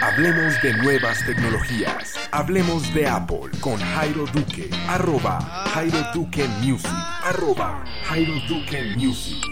Hablemos 0.00 0.62
de 0.62 0.74
nuevas 0.74 1.26
tecnologías. 1.26 2.14
Hablemos 2.30 2.94
de 2.94 3.08
Apple 3.08 3.50
con 3.60 3.78
Jairo 3.78 4.26
Duque. 4.26 4.70
Arroba 4.86 5.40
Jairo 5.40 5.98
Duque 6.14 6.46
Music. 6.62 6.88
Arroba 7.24 7.84
Jairo 8.04 8.34
Duque 8.48 8.94
Music. 8.96 9.42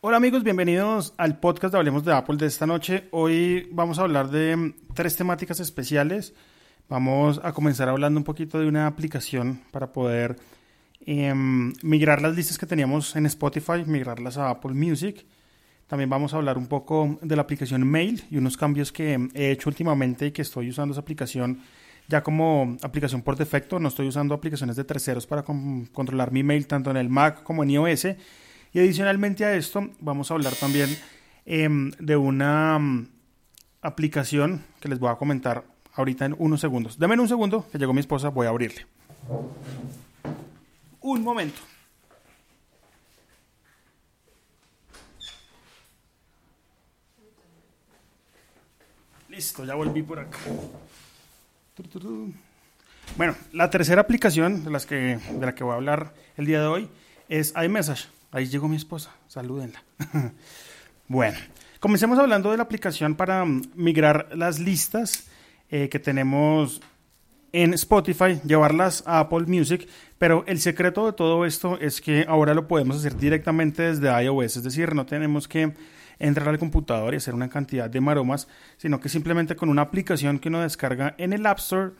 Hola 0.00 0.16
amigos, 0.16 0.44
bienvenidos 0.44 1.12
al 1.18 1.38
podcast 1.40 1.72
de 1.72 1.78
Hablemos 1.78 2.06
de 2.06 2.14
Apple 2.14 2.38
de 2.38 2.46
esta 2.46 2.66
noche. 2.66 3.08
Hoy 3.10 3.68
vamos 3.70 3.98
a 3.98 4.02
hablar 4.02 4.30
de 4.30 4.74
tres 4.94 5.16
temáticas 5.16 5.60
especiales. 5.60 6.32
Vamos 6.88 7.38
a 7.44 7.52
comenzar 7.52 7.90
hablando 7.90 8.18
un 8.18 8.24
poquito 8.24 8.58
de 8.58 8.66
una 8.66 8.86
aplicación 8.86 9.60
para 9.72 9.92
poder 9.92 10.36
em, 11.04 11.74
migrar 11.82 12.22
las 12.22 12.34
listas 12.34 12.56
que 12.56 12.64
teníamos 12.64 13.14
en 13.14 13.26
Spotify, 13.26 13.84
migrarlas 13.84 14.38
a 14.38 14.48
Apple 14.48 14.72
Music. 14.72 15.26
También 15.90 16.08
vamos 16.08 16.32
a 16.32 16.36
hablar 16.36 16.56
un 16.56 16.68
poco 16.68 17.18
de 17.20 17.34
la 17.34 17.42
aplicación 17.42 17.84
Mail 17.84 18.22
y 18.30 18.36
unos 18.36 18.56
cambios 18.56 18.92
que 18.92 19.28
he 19.34 19.50
hecho 19.50 19.68
últimamente 19.68 20.26
y 20.26 20.30
que 20.30 20.42
estoy 20.42 20.68
usando 20.68 20.92
esa 20.92 21.00
aplicación 21.00 21.62
ya 22.06 22.22
como 22.22 22.76
aplicación 22.80 23.22
por 23.22 23.36
defecto. 23.36 23.80
No 23.80 23.88
estoy 23.88 24.06
usando 24.06 24.32
aplicaciones 24.32 24.76
de 24.76 24.84
terceros 24.84 25.26
para 25.26 25.42
controlar 25.42 26.30
mi 26.30 26.44
mail 26.44 26.68
tanto 26.68 26.92
en 26.92 26.96
el 26.96 27.08
Mac 27.08 27.42
como 27.42 27.64
en 27.64 27.70
iOS. 27.70 28.04
Y 28.72 28.78
adicionalmente 28.78 29.44
a 29.44 29.56
esto 29.56 29.90
vamos 29.98 30.30
a 30.30 30.34
hablar 30.34 30.54
también 30.54 30.96
em, 31.44 31.90
de 31.98 32.16
una 32.16 32.78
mm, 32.78 33.08
aplicación 33.82 34.62
que 34.78 34.88
les 34.88 35.00
voy 35.00 35.10
a 35.10 35.16
comentar 35.16 35.64
ahorita 35.94 36.24
en 36.24 36.36
unos 36.38 36.60
segundos. 36.60 37.00
Denme 37.00 37.18
un 37.18 37.26
segundo, 37.26 37.66
que 37.72 37.78
llegó 37.78 37.92
mi 37.92 38.00
esposa, 38.00 38.28
voy 38.28 38.46
a 38.46 38.50
abrirle. 38.50 38.86
Un 41.00 41.24
momento. 41.24 41.60
Listo, 49.40 49.64
ya 49.64 49.74
volví 49.74 50.02
por 50.02 50.18
acá. 50.18 50.36
Bueno, 53.16 53.34
la 53.54 53.70
tercera 53.70 54.02
aplicación 54.02 54.64
de, 54.64 54.70
las 54.70 54.84
que, 54.84 55.18
de 55.32 55.46
la 55.46 55.54
que 55.54 55.64
voy 55.64 55.72
a 55.72 55.76
hablar 55.76 56.12
el 56.36 56.44
día 56.44 56.60
de 56.60 56.66
hoy 56.66 56.88
es 57.26 57.54
iMessage. 57.56 58.08
Ahí 58.32 58.48
llegó 58.48 58.68
mi 58.68 58.76
esposa, 58.76 59.10
salúdenla. 59.28 59.82
bueno, 61.08 61.38
comencemos 61.78 62.18
hablando 62.18 62.50
de 62.50 62.58
la 62.58 62.64
aplicación 62.64 63.14
para 63.14 63.42
mm, 63.46 63.62
migrar 63.76 64.28
las 64.34 64.58
listas 64.58 65.30
eh, 65.70 65.88
que 65.88 65.98
tenemos 65.98 66.82
en 67.50 67.72
Spotify, 67.72 68.42
llevarlas 68.44 69.02
a 69.06 69.20
Apple 69.20 69.46
Music, 69.46 69.88
pero 70.18 70.44
el 70.48 70.60
secreto 70.60 71.06
de 71.06 71.14
todo 71.14 71.46
esto 71.46 71.78
es 71.80 72.02
que 72.02 72.26
ahora 72.28 72.52
lo 72.52 72.68
podemos 72.68 72.98
hacer 72.98 73.16
directamente 73.16 73.84
desde 73.84 74.22
iOS, 74.22 74.58
es 74.58 74.64
decir, 74.64 74.94
no 74.94 75.06
tenemos 75.06 75.48
que 75.48 75.72
entrar 76.20 76.48
al 76.48 76.58
computador 76.58 77.12
y 77.12 77.16
hacer 77.16 77.34
una 77.34 77.48
cantidad 77.48 77.90
de 77.90 78.00
maromas, 78.00 78.46
sino 78.76 79.00
que 79.00 79.08
simplemente 79.08 79.56
con 79.56 79.68
una 79.68 79.82
aplicación 79.82 80.38
que 80.38 80.48
uno 80.48 80.60
descarga 80.60 81.14
en 81.18 81.32
el 81.32 81.44
App 81.46 81.58
Store 81.58 81.92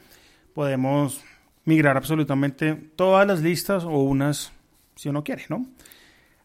podemos 0.54 1.22
migrar 1.64 1.96
absolutamente 1.96 2.74
todas 2.94 3.27
las 3.27 3.40
listas 3.40 3.84
o 3.84 3.98
unas 3.98 4.52
si 4.94 5.08
uno 5.08 5.24
quiere, 5.24 5.46
¿no? 5.48 5.66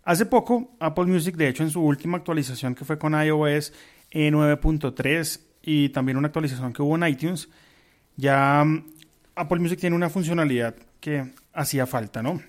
Hace 0.03 0.25
poco 0.25 0.71
Apple 0.79 1.05
Music, 1.05 1.35
de 1.35 1.49
hecho 1.49 1.63
en 1.63 1.71
su 1.71 1.81
última 1.81 2.17
actualización 2.17 2.73
que 2.73 2.85
fue 2.85 2.97
con 2.97 3.13
iOS 3.13 3.73
9.3 4.11 5.41
y 5.63 5.89
también 5.89 6.17
una 6.17 6.27
actualización 6.27 6.71
que 6.71 6.81
hubo 6.81 6.95
en 6.95 7.07
iTunes, 7.07 7.49
ya 8.15 8.63
mm, 8.63 8.85
Apple 9.35 9.59
Music 9.59 9.79
tiene 9.79 9.95
una 9.95 10.09
funcionalidad 10.09 10.75
que 11.01 11.33
hacía 11.53 11.85
falta, 11.85 12.21
¿no? 12.21 12.41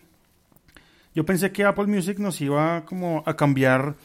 Yo 1.14 1.24
pensé 1.24 1.50
que 1.50 1.64
Apple 1.64 1.86
Music 1.86 2.18
nos 2.18 2.40
iba 2.40 2.84
como 2.84 3.22
a 3.26 3.34
cambiar 3.34 3.96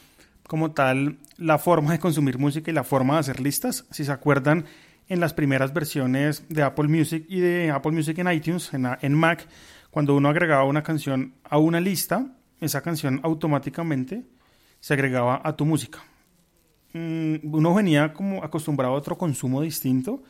como 0.52 0.72
tal 0.72 1.18
la 1.38 1.58
forma 1.58 1.94
de 1.94 2.00
consumir 2.00 2.38
música 2.38 2.70
y 2.70 2.74
la 2.74 2.84
forma 2.84 3.14
de 3.14 3.22
hacer 3.22 3.40
listas. 3.40 3.86
Si 3.90 4.04
se 4.04 4.12
acuerdan, 4.12 4.66
en 5.08 5.22
las 5.22 5.34
primeras 5.34 5.74
versiones 5.74 6.44
de 6.50 6.62
Apple 6.62 6.90
Music 6.90 7.24
y 7.30 7.40
de 7.40 7.72
Apple 7.72 7.94
Music 7.94 8.18
en 8.18 8.30
iTunes, 8.30 8.70
en, 8.74 9.14
Mac, 9.14 9.48
cuando 9.92 10.14
uno 10.14 10.28
agregaba 10.28 10.66
una 10.66 10.84
canción 10.84 11.36
a 11.46 11.58
una 11.58 11.80
lista, 11.80 12.36
esa 12.60 12.82
canción 12.82 13.22
automáticamente 13.24 14.26
se 14.82 14.94
agregaba 14.94 15.40
a 15.42 15.56
tu 15.56 15.66
música. 15.66 16.00
Mm, 16.92 17.36
uno 17.44 17.74
venía 17.74 18.12
como 18.12 18.44
acostumbrado 18.44 18.94
a 18.94 18.98
otro 18.98 19.18
consumo 19.18 19.62
distinto 19.62 20.22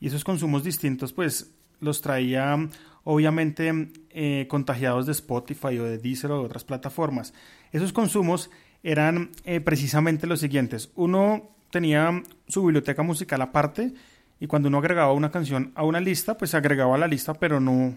y 0.00 0.08
esos 0.08 0.24
consumos 0.24 0.64
distintos 0.64 1.12
pues 1.12 1.54
los 1.78 2.00
traía 2.00 2.58
obviamente 3.04 3.88
eh, 4.10 4.48
contagiados 4.48 5.06
de 5.06 5.12
Spotify 5.12 5.78
o 5.78 5.84
de 5.84 5.98
Deezer 5.98 6.32
o 6.32 6.40
de 6.40 6.44
otras 6.46 6.64
plataformas. 6.64 7.32
Esos 7.70 7.92
consumos 7.92 8.50
eran 8.84 9.30
eh, 9.44 9.60
precisamente 9.60 10.28
los 10.28 10.40
siguientes. 10.40 10.90
Uno 10.94 11.50
tenía 11.70 12.22
su 12.46 12.62
biblioteca 12.62 13.02
musical 13.02 13.42
aparte 13.42 13.92
y 14.38 14.46
cuando 14.46 14.68
uno 14.68 14.78
agregaba 14.78 15.12
una 15.12 15.30
canción 15.30 15.72
a 15.74 15.84
una 15.84 16.00
lista, 16.00 16.36
pues 16.36 16.50
se 16.50 16.58
agregaba 16.58 16.94
a 16.94 16.98
la 16.98 17.08
lista, 17.08 17.34
pero 17.34 17.58
no 17.58 17.96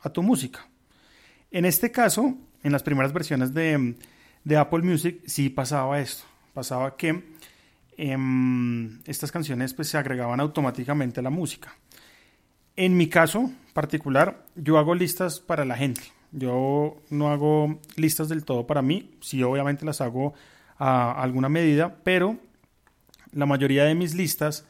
a 0.00 0.10
tu 0.10 0.22
música. 0.22 0.66
En 1.50 1.64
este 1.64 1.92
caso, 1.92 2.36
en 2.62 2.72
las 2.72 2.82
primeras 2.82 3.12
versiones 3.12 3.54
de, 3.54 3.94
Apple 4.58 4.82
Music, 4.82 5.20
sí 5.26 5.48
pasaba 5.48 6.00
esto. 6.00 6.24
Pasaba 6.52 6.96
que 6.96 7.22
em, 7.96 9.00
estas 9.04 9.30
canciones 9.30 9.74
pues, 9.74 9.88
se 9.88 9.96
agregaban 9.96 10.40
automáticamente 10.40 11.20
a 11.20 11.22
la 11.22 11.30
música. 11.30 11.76
En 12.74 12.96
mi 12.96 13.08
caso 13.08 13.52
particular, 13.72 14.44
yo 14.56 14.76
hago 14.76 14.94
listas 14.94 15.38
para 15.38 15.64
la 15.64 15.76
gente. 15.76 16.15
Yo 16.36 16.96
no 17.08 17.30
hago 17.30 17.80
listas 17.96 18.28
del 18.28 18.44
todo 18.44 18.66
para 18.66 18.82
mí, 18.82 19.10
sí 19.22 19.42
obviamente 19.42 19.86
las 19.86 20.02
hago 20.02 20.34
a 20.78 21.22
alguna 21.22 21.48
medida, 21.48 21.96
pero 22.04 22.36
la 23.32 23.46
mayoría 23.46 23.84
de 23.84 23.94
mis 23.94 24.14
listas 24.14 24.66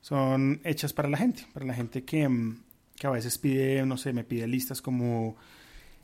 son 0.00 0.62
hechas 0.64 0.94
para 0.94 1.10
la 1.10 1.18
gente, 1.18 1.46
para 1.52 1.66
la 1.66 1.74
gente 1.74 2.02
que, 2.02 2.26
mm, 2.26 2.62
que 2.96 3.06
a 3.06 3.10
veces 3.10 3.36
pide, 3.36 3.84
no 3.84 3.98
sé, 3.98 4.14
me 4.14 4.24
pide 4.24 4.46
listas 4.46 4.80
como 4.80 5.36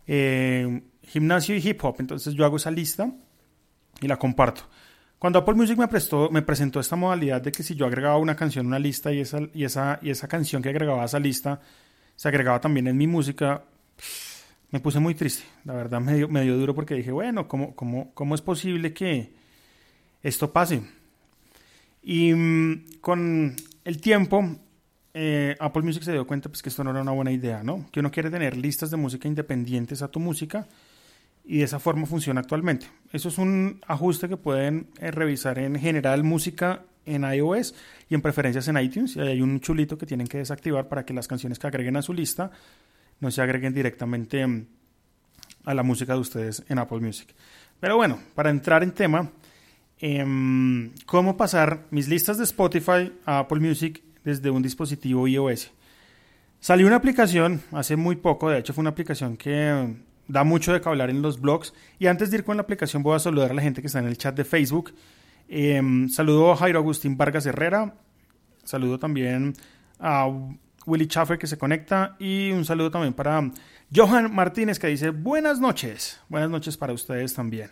eh, 0.06 0.82
gimnasio 1.02 1.56
y 1.56 1.66
hip 1.66 1.82
hop, 1.82 1.96
entonces 2.00 2.34
yo 2.34 2.44
hago 2.44 2.58
esa 2.58 2.70
lista 2.70 3.10
y 4.02 4.08
la 4.08 4.18
comparto. 4.18 4.68
Cuando 5.18 5.38
Apple 5.38 5.54
Music 5.54 5.78
me, 5.78 5.88
prestó, 5.88 6.28
me 6.30 6.42
presentó 6.42 6.80
esta 6.80 6.96
modalidad 6.96 7.40
de 7.40 7.50
que 7.50 7.62
si 7.62 7.74
yo 7.74 7.86
agregaba 7.86 8.18
una 8.18 8.36
canción 8.36 8.66
a 8.66 8.68
una 8.68 8.78
lista 8.78 9.10
y 9.10 9.20
esa, 9.20 9.40
y, 9.54 9.64
esa, 9.64 10.00
y 10.02 10.10
esa 10.10 10.28
canción 10.28 10.62
que 10.62 10.68
agregaba 10.68 11.00
a 11.00 11.06
esa 11.06 11.18
lista 11.18 11.62
se 12.14 12.28
agregaba 12.28 12.60
también 12.60 12.88
en 12.88 12.96
mi 12.96 13.06
música, 13.06 13.64
me 14.70 14.80
puse 14.80 15.00
muy 15.00 15.14
triste. 15.14 15.44
La 15.64 15.74
verdad 15.74 16.00
me 16.00 16.14
dio, 16.14 16.28
me 16.28 16.42
dio 16.42 16.56
duro 16.56 16.74
porque 16.74 16.94
dije, 16.94 17.10
bueno, 17.10 17.48
¿cómo, 17.48 17.74
cómo, 17.74 18.12
cómo 18.14 18.34
es 18.34 18.42
posible 18.42 18.92
que 18.92 19.32
esto 20.22 20.52
pase? 20.52 20.82
Y 22.02 22.32
mm, 22.32 23.00
con 23.00 23.56
el 23.84 24.00
tiempo, 24.00 24.56
eh, 25.14 25.56
Apple 25.58 25.82
Music 25.82 26.02
se 26.02 26.12
dio 26.12 26.26
cuenta 26.26 26.48
pues, 26.48 26.62
que 26.62 26.68
esto 26.68 26.84
no 26.84 26.90
era 26.90 27.02
una 27.02 27.12
buena 27.12 27.32
idea, 27.32 27.62
¿no? 27.62 27.86
Que 27.90 28.00
uno 28.00 28.10
quiere 28.10 28.30
tener 28.30 28.56
listas 28.56 28.90
de 28.90 28.96
música 28.96 29.26
independientes 29.28 30.02
a 30.02 30.08
tu 30.08 30.20
música 30.20 30.66
y 31.44 31.58
de 31.58 31.64
esa 31.64 31.78
forma 31.78 32.06
funciona 32.06 32.40
actualmente. 32.40 32.86
Eso 33.12 33.30
es 33.30 33.38
un 33.38 33.80
ajuste 33.86 34.28
que 34.28 34.36
pueden 34.36 34.88
eh, 35.00 35.10
revisar 35.10 35.58
en 35.58 35.76
general 35.76 36.22
música 36.24 36.82
en 37.06 37.24
iOS 37.24 37.74
y 38.10 38.14
en 38.14 38.20
preferencias 38.20 38.68
en 38.68 38.78
iTunes. 38.78 39.16
Y 39.16 39.20
hay 39.20 39.40
un 39.40 39.60
chulito 39.60 39.96
que 39.96 40.04
tienen 40.04 40.26
que 40.26 40.38
desactivar 40.38 40.88
para 40.88 41.06
que 41.06 41.14
las 41.14 41.26
canciones 41.26 41.58
que 41.58 41.66
agreguen 41.66 41.96
a 41.96 42.02
su 42.02 42.12
lista 42.12 42.50
no 43.20 43.30
se 43.30 43.42
agreguen 43.42 43.74
directamente 43.74 44.46
mm, 44.46 44.66
a 45.64 45.74
la 45.74 45.82
música 45.82 46.14
de 46.14 46.20
ustedes 46.20 46.64
en 46.68 46.78
Apple 46.78 47.00
Music. 47.00 47.34
Pero 47.80 47.96
bueno, 47.96 48.18
para 48.34 48.50
entrar 48.50 48.82
en 48.82 48.92
tema, 48.92 49.30
em, 50.00 50.90
¿cómo 51.06 51.36
pasar 51.36 51.86
mis 51.90 52.08
listas 52.08 52.38
de 52.38 52.44
Spotify 52.44 53.12
a 53.24 53.40
Apple 53.40 53.60
Music 53.60 54.02
desde 54.24 54.50
un 54.50 54.62
dispositivo 54.62 55.28
iOS? 55.28 55.70
Salió 56.60 56.86
una 56.86 56.96
aplicación 56.96 57.62
hace 57.70 57.96
muy 57.96 58.16
poco, 58.16 58.50
de 58.50 58.58
hecho 58.58 58.72
fue 58.72 58.82
una 58.82 58.90
aplicación 58.90 59.36
que 59.36 59.72
mm, 59.72 60.32
da 60.32 60.44
mucho 60.44 60.72
de 60.72 60.80
que 60.80 60.88
hablar 60.88 61.10
en 61.10 61.22
los 61.22 61.40
blogs. 61.40 61.72
Y 61.98 62.06
antes 62.06 62.30
de 62.30 62.38
ir 62.38 62.44
con 62.44 62.56
la 62.56 62.62
aplicación 62.62 63.02
voy 63.02 63.16
a 63.16 63.20
saludar 63.20 63.50
a 63.50 63.54
la 63.54 63.62
gente 63.62 63.80
que 63.80 63.86
está 63.86 63.98
en 63.98 64.06
el 64.06 64.18
chat 64.18 64.36
de 64.36 64.44
Facebook. 64.44 64.94
Em, 65.48 66.08
saludo 66.08 66.52
a 66.52 66.56
Jairo 66.56 66.78
Agustín 66.78 67.16
Vargas 67.16 67.46
Herrera. 67.46 67.94
Saludo 68.64 68.98
también 68.98 69.54
a 69.98 70.28
Willy 70.86 71.06
Schaffer 71.06 71.38
que 71.38 71.46
se 71.46 71.58
conecta 71.58 72.16
y 72.18 72.50
un 72.50 72.64
saludo 72.64 72.90
también 72.90 73.14
para 73.14 73.50
Johan 73.94 74.34
Martínez 74.34 74.78
que 74.78 74.86
dice 74.86 75.10
buenas 75.10 75.60
noches, 75.60 76.20
buenas 76.28 76.50
noches 76.50 76.76
para 76.76 76.92
ustedes 76.92 77.34
también. 77.34 77.70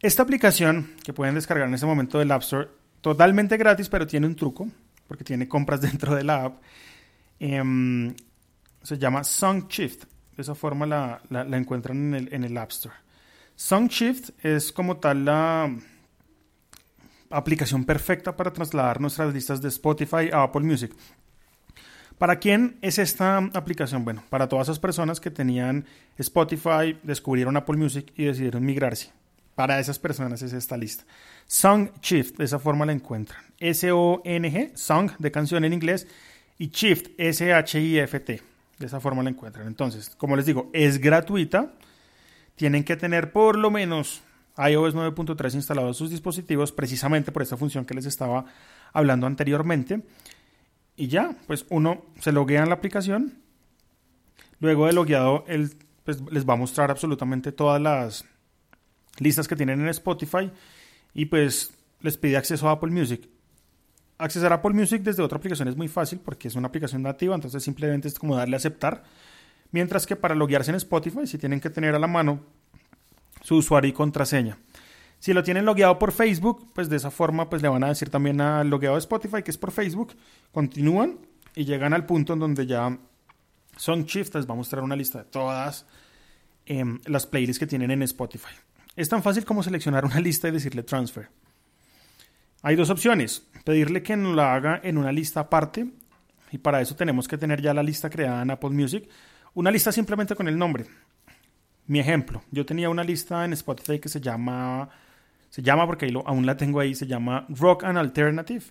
Esta 0.00 0.22
aplicación 0.22 0.94
que 1.04 1.12
pueden 1.12 1.34
descargar 1.34 1.68
en 1.68 1.74
este 1.74 1.86
momento 1.86 2.18
del 2.18 2.30
App 2.32 2.42
Store, 2.42 2.68
totalmente 3.02 3.56
gratis, 3.58 3.88
pero 3.88 4.06
tiene 4.06 4.26
un 4.26 4.34
truco, 4.34 4.68
porque 5.06 5.24
tiene 5.24 5.46
compras 5.46 5.80
dentro 5.82 6.14
de 6.14 6.24
la 6.24 6.44
app, 6.44 6.62
em, 7.38 8.14
se 8.82 8.98
llama 8.98 9.24
SongShift. 9.24 10.04
De 10.36 10.42
esa 10.42 10.54
forma 10.54 10.86
la, 10.86 11.20
encuentran 11.54 11.98
en 11.98 12.14
el, 12.14 12.34
en 12.34 12.44
el 12.44 12.56
App 12.56 12.70
Store. 12.70 12.94
SongShift 13.56 14.30
es 14.42 14.72
como 14.72 14.96
tal 14.96 15.26
la 15.26 15.70
aplicación 17.28 17.84
perfecta 17.84 18.34
para 18.34 18.52
trasladar 18.52 19.00
nuestras 19.02 19.34
listas 19.34 19.60
de 19.60 19.68
Spotify 19.68 20.30
a 20.32 20.44
Apple 20.44 20.62
Music. 20.62 20.94
¿Para 22.20 22.38
quién 22.38 22.76
es 22.82 22.98
esta 22.98 23.38
aplicación? 23.54 24.04
Bueno, 24.04 24.22
para 24.28 24.46
todas 24.46 24.66
esas 24.66 24.78
personas 24.78 25.20
que 25.20 25.30
tenían 25.30 25.86
Spotify, 26.18 26.98
descubrieron 27.02 27.56
Apple 27.56 27.78
Music 27.78 28.12
y 28.14 28.24
decidieron 28.24 28.62
migrarse 28.62 29.10
para 29.54 29.80
esas 29.80 29.98
personas 29.98 30.42
es 30.42 30.52
esta 30.52 30.76
lista. 30.76 31.04
Song 31.46 31.88
Shift, 32.02 32.36
de 32.36 32.44
esa 32.44 32.58
forma 32.58 32.84
la 32.84 32.92
encuentran. 32.92 33.40
S-O-N-G, 33.58 34.72
Song 34.74 35.12
de 35.18 35.30
canción 35.30 35.64
en 35.64 35.72
inglés, 35.72 36.06
y 36.58 36.68
Shift, 36.68 37.08
S-H-I-F-T. 37.16 38.42
De 38.78 38.86
esa 38.86 39.00
forma 39.00 39.22
la 39.22 39.30
encuentran. 39.30 39.66
Entonces, 39.66 40.10
como 40.10 40.36
les 40.36 40.44
digo, 40.44 40.68
es 40.74 40.98
gratuita. 40.98 41.72
Tienen 42.54 42.84
que 42.84 42.96
tener 42.96 43.32
por 43.32 43.56
lo 43.56 43.70
menos 43.70 44.20
iOS 44.58 44.94
9.3 44.94 45.54
instalado 45.54 45.88
en 45.88 45.94
sus 45.94 46.10
dispositivos, 46.10 46.70
precisamente 46.70 47.32
por 47.32 47.40
esta 47.40 47.56
función 47.56 47.86
que 47.86 47.94
les 47.94 48.04
estaba 48.04 48.44
hablando 48.92 49.26
anteriormente. 49.26 50.02
Y 51.00 51.08
ya, 51.08 51.34
pues 51.46 51.64
uno 51.70 52.04
se 52.20 52.30
loguea 52.30 52.62
en 52.62 52.68
la 52.68 52.74
aplicación. 52.74 53.38
Luego 54.58 54.84
de 54.84 54.92
logueado, 54.92 55.46
él 55.48 55.70
pues, 56.04 56.20
les 56.30 56.46
va 56.46 56.52
a 56.52 56.56
mostrar 56.56 56.90
absolutamente 56.90 57.52
todas 57.52 57.80
las 57.80 58.26
listas 59.18 59.48
que 59.48 59.56
tienen 59.56 59.80
en 59.80 59.88
Spotify 59.88 60.50
y 61.14 61.24
pues 61.24 61.72
les 62.02 62.18
pide 62.18 62.36
acceso 62.36 62.68
a 62.68 62.72
Apple 62.72 62.90
Music. 62.90 63.26
Accesar 64.18 64.52
a 64.52 64.56
Apple 64.56 64.74
Music 64.74 65.00
desde 65.00 65.22
otra 65.22 65.38
aplicación 65.38 65.68
es 65.68 65.76
muy 65.76 65.88
fácil 65.88 66.20
porque 66.22 66.48
es 66.48 66.54
una 66.54 66.68
aplicación 66.68 67.00
nativa, 67.00 67.34
entonces 67.34 67.62
simplemente 67.62 68.06
es 68.06 68.18
como 68.18 68.36
darle 68.36 68.56
a 68.56 68.58
aceptar. 68.58 69.02
Mientras 69.72 70.06
que 70.06 70.16
para 70.16 70.34
loguearse 70.34 70.70
en 70.70 70.76
Spotify, 70.76 71.26
si 71.26 71.38
tienen 71.38 71.60
que 71.60 71.70
tener 71.70 71.94
a 71.94 71.98
la 71.98 72.08
mano 72.08 72.40
su 73.40 73.56
usuario 73.56 73.88
y 73.88 73.94
contraseña. 73.94 74.58
Si 75.20 75.32
lo 75.32 75.42
tienen 75.42 75.64
logueado 75.64 75.98
por 75.98 76.12
Facebook, 76.12 76.72
pues 76.74 76.88
de 76.88 76.96
esa 76.96 77.10
forma 77.10 77.48
pues 77.48 77.62
le 77.62 77.68
van 77.68 77.84
a 77.84 77.88
decir 77.88 78.10
también 78.10 78.40
al 78.40 78.68
logueado 78.68 78.96
de 78.96 79.00
Spotify 79.00 79.42
que 79.42 79.50
es 79.50 79.58
por 79.58 79.70
Facebook. 79.70 80.16
Continúan 80.50 81.18
y 81.54 81.64
llegan 81.64 81.92
al 81.92 82.06
punto 82.06 82.32
en 82.32 82.38
donde 82.40 82.66
ya 82.66 82.98
Shift 83.76 84.34
les 84.34 84.48
va 84.48 84.54
a 84.54 84.56
mostrar 84.56 84.82
una 84.82 84.96
lista 84.96 85.18
de 85.18 85.24
todas 85.24 85.86
em, 86.66 87.00
las 87.06 87.26
playlists 87.26 87.60
que 87.60 87.66
tienen 87.66 87.90
en 87.90 88.02
Spotify. 88.02 88.54
Es 88.96 89.08
tan 89.08 89.22
fácil 89.22 89.44
como 89.44 89.62
seleccionar 89.62 90.04
una 90.04 90.20
lista 90.20 90.48
y 90.48 90.52
decirle 90.52 90.82
transfer. 90.82 91.28
Hay 92.62 92.76
dos 92.76 92.90
opciones. 92.90 93.46
Pedirle 93.64 94.02
que 94.02 94.16
nos 94.16 94.34
la 94.34 94.54
haga 94.54 94.80
en 94.82 94.98
una 94.98 95.12
lista 95.12 95.40
aparte. 95.40 95.86
Y 96.52 96.58
para 96.58 96.80
eso 96.80 96.96
tenemos 96.96 97.28
que 97.28 97.38
tener 97.38 97.62
ya 97.62 97.72
la 97.72 97.82
lista 97.82 98.10
creada 98.10 98.42
en 98.42 98.50
Apple 98.50 98.70
Music. 98.70 99.08
Una 99.54 99.70
lista 99.70 99.92
simplemente 99.92 100.34
con 100.34 100.48
el 100.48 100.58
nombre. 100.58 100.86
Mi 101.86 101.98
ejemplo, 101.98 102.42
yo 102.50 102.64
tenía 102.64 102.88
una 102.88 103.02
lista 103.02 103.44
en 103.44 103.52
Spotify 103.52 103.98
que 103.98 104.08
se 104.08 104.20
llama, 104.20 104.88
se 105.50 105.62
llama 105.62 105.86
porque 105.86 106.10
aún 106.24 106.46
la 106.46 106.56
tengo 106.56 106.80
ahí, 106.80 106.94
se 106.94 107.06
llama 107.06 107.46
Rock 107.50 107.84
and 107.84 107.98
Alternative. 107.98 108.64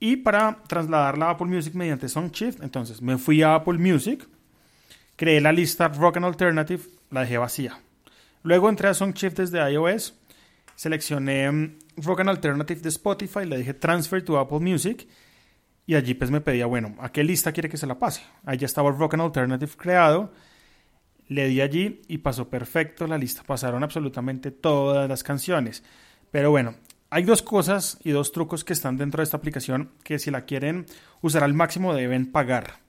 Y 0.00 0.16
para 0.16 0.58
trasladarla 0.66 1.26
a 1.26 1.30
Apple 1.30 1.46
Music 1.46 1.74
mediante 1.74 2.08
SongShift, 2.08 2.60
entonces 2.62 3.00
me 3.00 3.18
fui 3.18 3.42
a 3.42 3.54
Apple 3.54 3.78
Music, 3.78 4.26
creé 5.14 5.40
la 5.40 5.52
lista 5.52 5.86
Rock 5.86 6.16
and 6.16 6.26
Alternative, 6.26 6.82
la 7.10 7.20
dejé 7.20 7.38
vacía. 7.38 7.78
Luego 8.42 8.68
entré 8.68 8.88
a 8.88 8.94
SongShift 8.94 9.36
desde 9.36 9.72
iOS, 9.72 10.18
seleccioné 10.74 11.52
mm, 11.52 11.78
Rock 11.98 12.20
and 12.20 12.30
Alternative 12.30 12.80
de 12.80 12.88
Spotify, 12.88 13.44
le 13.44 13.58
dije 13.58 13.74
Transfer 13.74 14.24
to 14.24 14.38
Apple 14.38 14.58
Music 14.58 15.06
y 15.86 15.94
allí 15.94 16.14
pues 16.14 16.30
me 16.30 16.40
pedía, 16.40 16.66
bueno, 16.66 16.96
¿a 17.00 17.12
qué 17.12 17.22
lista 17.22 17.52
quiere 17.52 17.68
que 17.68 17.76
se 17.76 17.86
la 17.86 17.98
pase? 17.98 18.22
Ahí 18.44 18.58
ya 18.58 18.66
estaba 18.66 18.90
Rock 18.90 19.14
and 19.14 19.22
Alternative 19.22 19.72
creado, 19.76 20.32
le 21.32 21.48
di 21.48 21.60
allí 21.60 22.02
y 22.08 22.18
pasó 22.18 22.48
perfecto 22.48 23.06
la 23.06 23.18
lista, 23.18 23.42
pasaron 23.42 23.82
absolutamente 23.82 24.50
todas 24.50 25.08
las 25.08 25.22
canciones. 25.22 25.82
Pero 26.30 26.50
bueno, 26.50 26.74
hay 27.10 27.24
dos 27.24 27.42
cosas 27.42 27.98
y 28.04 28.10
dos 28.10 28.32
trucos 28.32 28.64
que 28.64 28.72
están 28.72 28.96
dentro 28.96 29.20
de 29.20 29.24
esta 29.24 29.36
aplicación 29.36 29.90
que 30.02 30.18
si 30.18 30.30
la 30.30 30.46
quieren 30.46 30.86
usar 31.20 31.44
al 31.44 31.54
máximo 31.54 31.94
deben 31.94 32.30
pagar. 32.30 32.80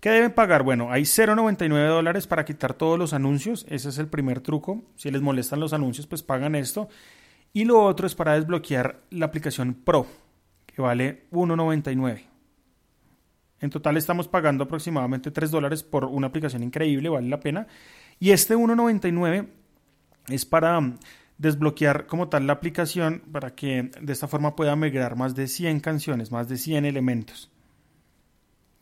¿Qué 0.00 0.08
deben 0.08 0.32
pagar? 0.32 0.62
Bueno, 0.62 0.90
hay 0.90 1.02
0.99 1.02 1.88
dólares 1.88 2.26
para 2.26 2.46
quitar 2.46 2.72
todos 2.72 2.98
los 2.98 3.12
anuncios. 3.12 3.66
Ese 3.68 3.90
es 3.90 3.98
el 3.98 4.08
primer 4.08 4.40
truco. 4.40 4.82
Si 4.96 5.10
les 5.10 5.20
molestan 5.20 5.60
los 5.60 5.74
anuncios, 5.74 6.06
pues 6.06 6.22
pagan 6.22 6.54
esto. 6.54 6.88
Y 7.52 7.66
lo 7.66 7.84
otro 7.84 8.06
es 8.06 8.14
para 8.14 8.32
desbloquear 8.34 9.02
la 9.10 9.26
aplicación 9.26 9.74
Pro, 9.74 10.06
que 10.64 10.80
vale 10.80 11.26
1.99. 11.32 12.29
En 13.60 13.70
total 13.70 13.96
estamos 13.96 14.28
pagando 14.28 14.64
aproximadamente 14.64 15.30
3 15.30 15.50
dólares 15.50 15.82
por 15.82 16.04
una 16.04 16.28
aplicación 16.28 16.62
increíble, 16.62 17.08
vale 17.08 17.28
la 17.28 17.40
pena. 17.40 17.66
Y 18.18 18.30
este 18.30 18.56
1.99 18.56 19.48
es 20.28 20.46
para 20.46 20.80
desbloquear 21.38 22.06
como 22.06 22.28
tal 22.28 22.46
la 22.46 22.54
aplicación 22.54 23.22
para 23.32 23.54
que 23.54 23.90
de 24.00 24.12
esta 24.12 24.28
forma 24.28 24.54
pueda 24.56 24.76
migrar 24.76 25.16
más 25.16 25.34
de 25.34 25.46
100 25.46 25.80
canciones, 25.80 26.30
más 26.30 26.48
de 26.48 26.58
100 26.58 26.84
elementos. 26.84 27.50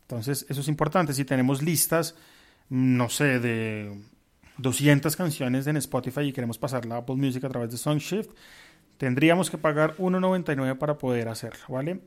Entonces, 0.01 0.45
eso 0.49 0.61
es 0.61 0.67
importante. 0.67 1.13
Si 1.13 1.23
tenemos 1.23 1.61
listas, 1.61 2.15
no 2.69 3.09
sé, 3.09 3.39
de 3.39 3.95
200 4.57 5.15
canciones 5.15 5.67
en 5.67 5.77
Spotify 5.77 6.21
y 6.21 6.33
queremos 6.33 6.57
pasarla 6.57 6.95
a 6.95 6.97
Apple 6.99 7.15
Music 7.15 7.43
a 7.43 7.49
través 7.49 7.71
de 7.71 7.77
SongShift, 7.77 8.31
tendríamos 8.97 9.49
que 9.49 9.57
pagar 9.57 9.95
1.99 9.97 10.77
para 10.77 10.97
poder 10.97 11.29
hacerlo, 11.29 11.63
¿vale? 11.69 12.01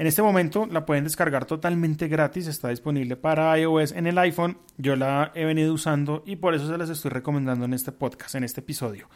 En 0.00 0.06
este 0.06 0.22
momento 0.22 0.64
la 0.64 0.86
pueden 0.86 1.04
descargar 1.04 1.44
totalmente 1.44 2.08
gratis, 2.08 2.46
está 2.46 2.70
disponible 2.70 3.16
para 3.16 3.58
iOS 3.58 3.92
en 3.92 4.06
el 4.06 4.16
iPhone. 4.16 4.56
Yo 4.78 4.96
la 4.96 5.30
he 5.34 5.44
venido 5.44 5.74
usando 5.74 6.22
y 6.24 6.36
por 6.36 6.54
eso 6.54 6.66
se 6.66 6.78
las 6.78 6.88
estoy 6.88 7.10
recomendando 7.10 7.66
en 7.66 7.74
este 7.74 7.92
podcast, 7.92 8.34
en 8.34 8.44
este 8.44 8.60
episodio. 8.60 9.10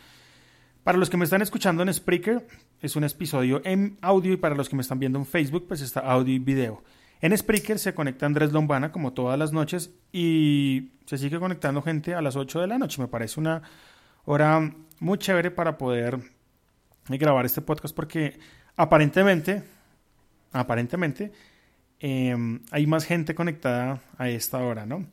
Para 0.82 0.98
los 0.98 1.08
que 1.08 1.16
me 1.16 1.25
están 1.25 1.40
escuchando 1.40 1.82
en 1.82 1.90
Spreaker, 1.90 2.46
es 2.82 2.96
un 2.96 3.04
episodio 3.04 3.62
en 3.64 3.96
audio 4.02 4.34
y 4.34 4.36
para 4.36 4.54
los 4.54 4.69
que 4.69 4.76
me 4.76 4.82
están 4.82 4.98
viendo 4.98 5.19
en 5.19 5.25
Facebook, 5.25 5.64
pues 5.69 5.81
está 5.81 6.00
audio 6.00 6.34
y 6.34 6.38
video. 6.38 6.84
En 7.22 7.34
Spreaker 7.34 7.78
se 7.78 7.94
conecta 7.94 8.26
Andrés 8.26 8.52
Lombana 8.52 8.92
como 8.92 9.14
todas 9.14 9.38
las 9.38 9.54
noches 9.54 9.94
y 10.12 10.90
se 11.06 11.16
sigue 11.16 11.38
conectando 11.38 11.81
gente 11.81 12.14
a 12.14 12.20
las 12.20 12.36
8 12.36 12.60
de 12.60 12.66
la 12.66 12.76
noche. 12.76 13.00
Me 13.00 13.08
parece 13.08 13.40
una 13.40 13.62
hora 14.26 14.70
muy 15.00 15.16
chévere 15.16 15.50
para 15.50 15.78
poder 15.78 16.19
grabar 17.08 17.46
este 17.46 17.62
podcast 17.62 17.96
porque 17.96 18.38
aparentemente, 18.76 19.62
aparentemente, 20.55 21.33
em, 22.01 22.61
hay 22.71 22.87
más 22.87 23.05
gente 23.05 23.35
conectada 23.35 24.01
a 24.17 24.29
esta 24.29 24.59
hora, 24.59 24.87
¿no? 24.87 25.06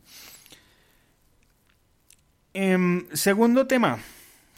Em, 2.53 3.05
segundo 3.13 3.67
tema, 3.67 3.99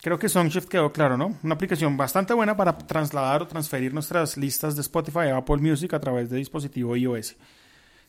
Creo 0.04 0.20
que 0.20 0.28
SongShift 0.28 0.68
quedó 0.68 0.92
claro, 0.92 1.16
¿no? 1.16 1.38
Una 1.44 1.56
aplicación 1.56 1.96
bastante 1.96 2.34
buena 2.34 2.58
para 2.58 2.78
trasladar 2.78 3.42
o 3.42 3.48
transferir 3.48 3.94
nuestras 3.94 4.36
listas 4.36 4.76
de 4.76 4.82
Spotify 4.82 5.30
a 5.30 5.38
Apple 5.38 5.60
Music 5.60 5.94
a 5.94 6.00
través 6.02 6.30
de 6.30 6.36
dispositivo 6.36 6.98
iOS. 6.98 7.38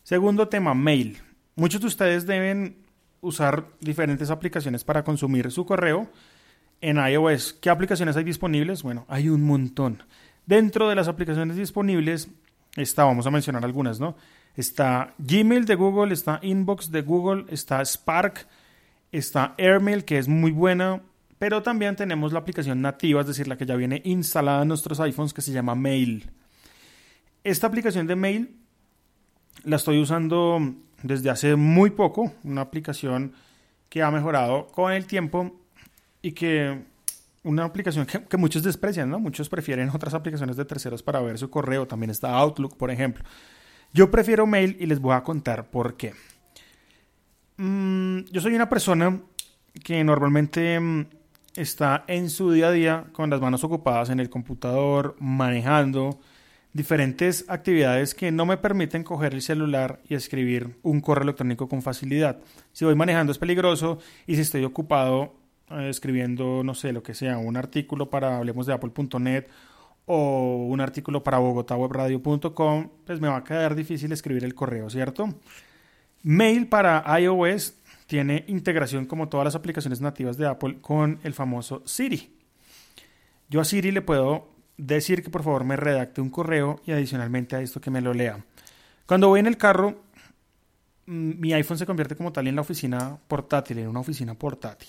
Segundo 0.03 0.49
tema, 0.49 0.75
mail. 0.75 1.23
Muchos 1.55 1.81
de 1.81 1.87
ustedes 1.87 2.27
deben 2.27 2.79
usar 3.21 3.69
diferentes 3.81 4.29
aplicaciones 4.31 4.83
para 4.83 5.05
consumir 5.05 5.53
su 5.53 5.65
correo 5.65 6.11
en 6.81 6.97
iOS. 6.97 7.53
¿Qué 7.53 7.71
aplicaciones 7.71 8.17
hay 8.17 8.25
disponibles? 8.25 8.83
Bueno, 8.83 9.07
hay 9.09 9.29
un 9.29 9.45
montón. 9.45 10.03
Dentro 10.47 10.89
de 10.89 10.97
las 10.97 11.07
aplicaciones 11.07 11.57
disponibles 11.57 12.29
está, 12.77 13.05
vamos 13.05 13.27
a 13.27 13.31
mencionar 13.31 13.65
algunas, 13.65 14.01
¿no? 14.01 14.17
Está 14.57 15.15
Gmail 15.19 15.65
de 15.65 15.75
Google, 15.75 16.15
está 16.15 16.39
Inbox 16.43 16.91
de 16.91 17.03
Google, 17.03 17.47
está 17.49 17.85
Spark, 17.85 18.47
está 19.11 19.55
Airmail, 19.59 20.05
que 20.05 20.19
es 20.19 20.29
muy 20.29 20.51
buena, 20.51 21.03
pero 21.39 21.63
también 21.63 21.97
tenemos 21.97 22.33
la 22.33 22.39
aplicación 22.41 22.81
nativa, 22.81 23.21
es 23.21 23.27
decir, 23.27 23.49
la 23.49 23.57
que 23.57 23.67
ya 23.67 23.77
viene 23.77 24.01
instalada 24.05 24.63
en 24.63 24.69
nuestros 24.69 25.01
iPhones, 25.01 25.35
que 25.35 25.43
se 25.43 25.53
llama 25.53 25.75
Mail. 25.75 26.31
Esta 27.43 27.67
aplicación 27.67 28.07
de 28.07 28.17
Mail 28.17 28.57
la 29.65 29.77
estoy 29.77 30.01
usando 30.01 30.75
desde 31.03 31.31
hace 31.31 31.57
muy 31.57 31.91
poco, 31.91 32.33
una 32.45 32.63
aplicación 32.63 33.33
que 33.89 34.03
ha 34.03 34.11
mejorado 34.11 34.67
con 34.69 34.93
el 34.93 35.07
tiempo 35.07 35.55
y 36.23 36.33
que 36.33 36.83
una 37.45 37.65
aplicación 37.65 38.07
que, 38.07 38.37
muchos 38.37 38.63
desprecian, 38.63 39.11
¿no? 39.11 39.21
Muchos 39.21 39.49
prefieren 39.49 39.91
otras 39.91 40.15
aplicaciones 40.15 40.57
de 40.57 40.65
terceros 40.65 41.03
para 41.03 41.21
ver 41.21 41.39
su 41.39 41.51
correo. 41.51 41.87
También 41.87 42.11
está 42.11 42.35
Outlook, 42.35 42.77
por 42.77 42.91
ejemplo. 42.91 43.23
Yo 43.93 44.11
prefiero 44.11 44.47
Mail 44.47 44.77
y 44.81 44.87
les 44.87 44.99
voy 44.99 45.15
a 45.15 45.23
contar 45.23 45.71
por 45.71 45.97
qué. 45.97 46.15
Mm, 47.59 48.21
yo 48.33 48.41
soy 48.41 48.55
una 48.55 48.69
persona 48.69 49.21
que 49.85 50.03
normalmente 50.03 50.81
mm, 50.81 51.07
está 51.55 52.05
en 52.09 52.31
su 52.31 52.51
día 52.51 52.69
a 52.69 52.73
día 52.73 53.05
con 53.13 53.31
las 53.31 53.41
manos 53.41 53.63
ocupadas 53.63 54.11
en 54.11 54.21
el 54.21 54.31
computador, 54.31 55.15
manejando 55.21 56.19
diferentes 56.73 57.45
actividades 57.49 58.15
que 58.15 58.33
no 58.33 58.47
me 58.47 58.57
permiten 58.57 59.05
coger 59.05 59.35
el 59.35 59.43
celular 59.43 60.01
y 60.09 60.15
escribir 60.15 60.77
un 60.83 61.01
correo 61.01 61.23
electrónico 61.23 61.69
con 61.69 61.83
facilidad. 61.83 62.41
Si 62.73 62.85
voy 62.85 62.97
manejando 62.97 63.31
es 63.31 63.39
peligroso 63.39 63.99
y 64.27 64.35
si 64.35 64.41
estoy 64.41 64.65
ocupado 64.65 65.44
escribiendo, 65.71 66.63
no 66.63 66.75
sé, 66.75 66.93
lo 66.93 67.03
que 67.03 67.15
sea, 67.15 67.39
un 67.39 67.57
artículo 67.57 68.11
para 68.11 68.37
hablemos 68.37 68.67
de 68.67 68.75
apple.net 68.75 69.47
o 70.07 70.67
un 70.69 70.81
artículo 70.81 71.25
para 71.25 71.39
bogotawebradio.com, 71.39 72.91
pues 73.07 73.21
me 73.21 73.29
va 73.29 73.39
a 73.39 73.45
quedar 73.45 73.75
difícil 73.75 74.13
escribir 74.13 74.45
el 74.45 74.55
correo, 74.55 74.91
¿cierto? 74.91 75.29
Mail 76.23 76.69
para 76.69 77.05
iOS 77.21 77.75
tiene 78.07 78.45
integración 78.49 79.07
como 79.07 79.29
todas 79.29 79.45
las 79.45 79.55
aplicaciones 79.55 80.01
nativas 80.01 80.37
de 80.37 80.47
Apple 80.47 80.79
con 80.81 81.19
el 81.23 81.33
famoso 81.35 81.83
Siri. 81.87 82.37
Yo 83.49 83.61
a 83.61 83.65
Siri 83.65 83.91
le 83.93 84.03
puedo 84.03 84.49
decir 84.77 85.23
que 85.23 85.31
por 85.31 85.43
favor 85.43 85.65
me 85.65 85.77
redacte 85.77 86.21
un 86.21 86.31
correo 86.31 86.81
y 86.85 86.93
adicionalmente 86.93 87.57
a 87.57 87.61
esto 87.61 87.81
que 87.81 87.91
me 87.91 88.01
lo 88.01 88.13
lea. 88.13 88.45
Cuando 89.07 89.29
voy 89.29 89.41
en 89.41 89.47
el 89.47 89.57
carro, 89.57 90.03
mm, 91.07 91.41
mi 91.41 91.53
iPhone 91.53 91.79
se 91.79 91.87
convierte 91.87 92.17
como 92.17 92.33
tal 92.33 92.47
en 92.47 92.57
la 92.57 92.63
oficina 92.63 93.19
portátil, 93.29 93.79
en 93.79 93.89
una 93.89 94.01
oficina 94.01 94.35
portátil. 94.35 94.89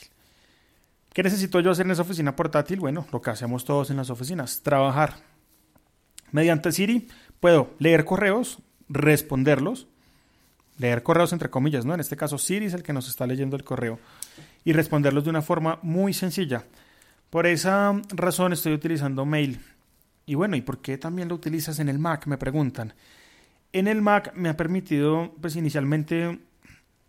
¿Qué 1.15 1.23
necesito 1.23 1.61
yo 1.61 1.71
hacer 1.71 1.85
en 1.85 1.93
esa 1.93 2.01
oficina 2.01 2.35
portátil? 2.35 2.81
Bueno, 2.81 3.07
lo 3.13 3.21
que 3.21 3.29
hacemos 3.29 3.63
todos 3.63 3.89
en 3.89 3.95
las 3.95 4.09
oficinas, 4.09 4.61
trabajar. 4.63 5.13
Mediante 6.33 6.73
Siri 6.73 7.07
puedo 7.39 7.73
leer 7.79 8.03
correos, 8.03 8.59
responderlos, 8.89 9.87
leer 10.77 11.03
correos 11.03 11.31
entre 11.31 11.49
comillas, 11.49 11.85
¿no? 11.85 11.93
En 11.93 12.01
este 12.01 12.17
caso 12.17 12.37
Siri 12.37 12.65
es 12.65 12.73
el 12.73 12.83
que 12.83 12.91
nos 12.91 13.07
está 13.07 13.25
leyendo 13.25 13.55
el 13.55 13.63
correo 13.63 13.97
y 14.65 14.73
responderlos 14.73 15.23
de 15.23 15.29
una 15.29 15.41
forma 15.41 15.79
muy 15.83 16.13
sencilla. 16.13 16.65
Por 17.29 17.47
esa 17.47 17.93
razón 18.09 18.51
estoy 18.51 18.73
utilizando 18.73 19.25
mail. 19.25 19.61
Y 20.25 20.35
bueno, 20.35 20.57
¿y 20.57 20.61
por 20.61 20.81
qué 20.81 20.97
también 20.97 21.29
lo 21.29 21.35
utilizas 21.35 21.79
en 21.79 21.87
el 21.87 21.97
Mac? 21.97 22.27
Me 22.27 22.37
preguntan. 22.37 22.93
En 23.71 23.87
el 23.87 24.01
Mac 24.01 24.33
me 24.35 24.49
ha 24.49 24.57
permitido, 24.57 25.33
pues 25.39 25.55
inicialmente 25.55 26.41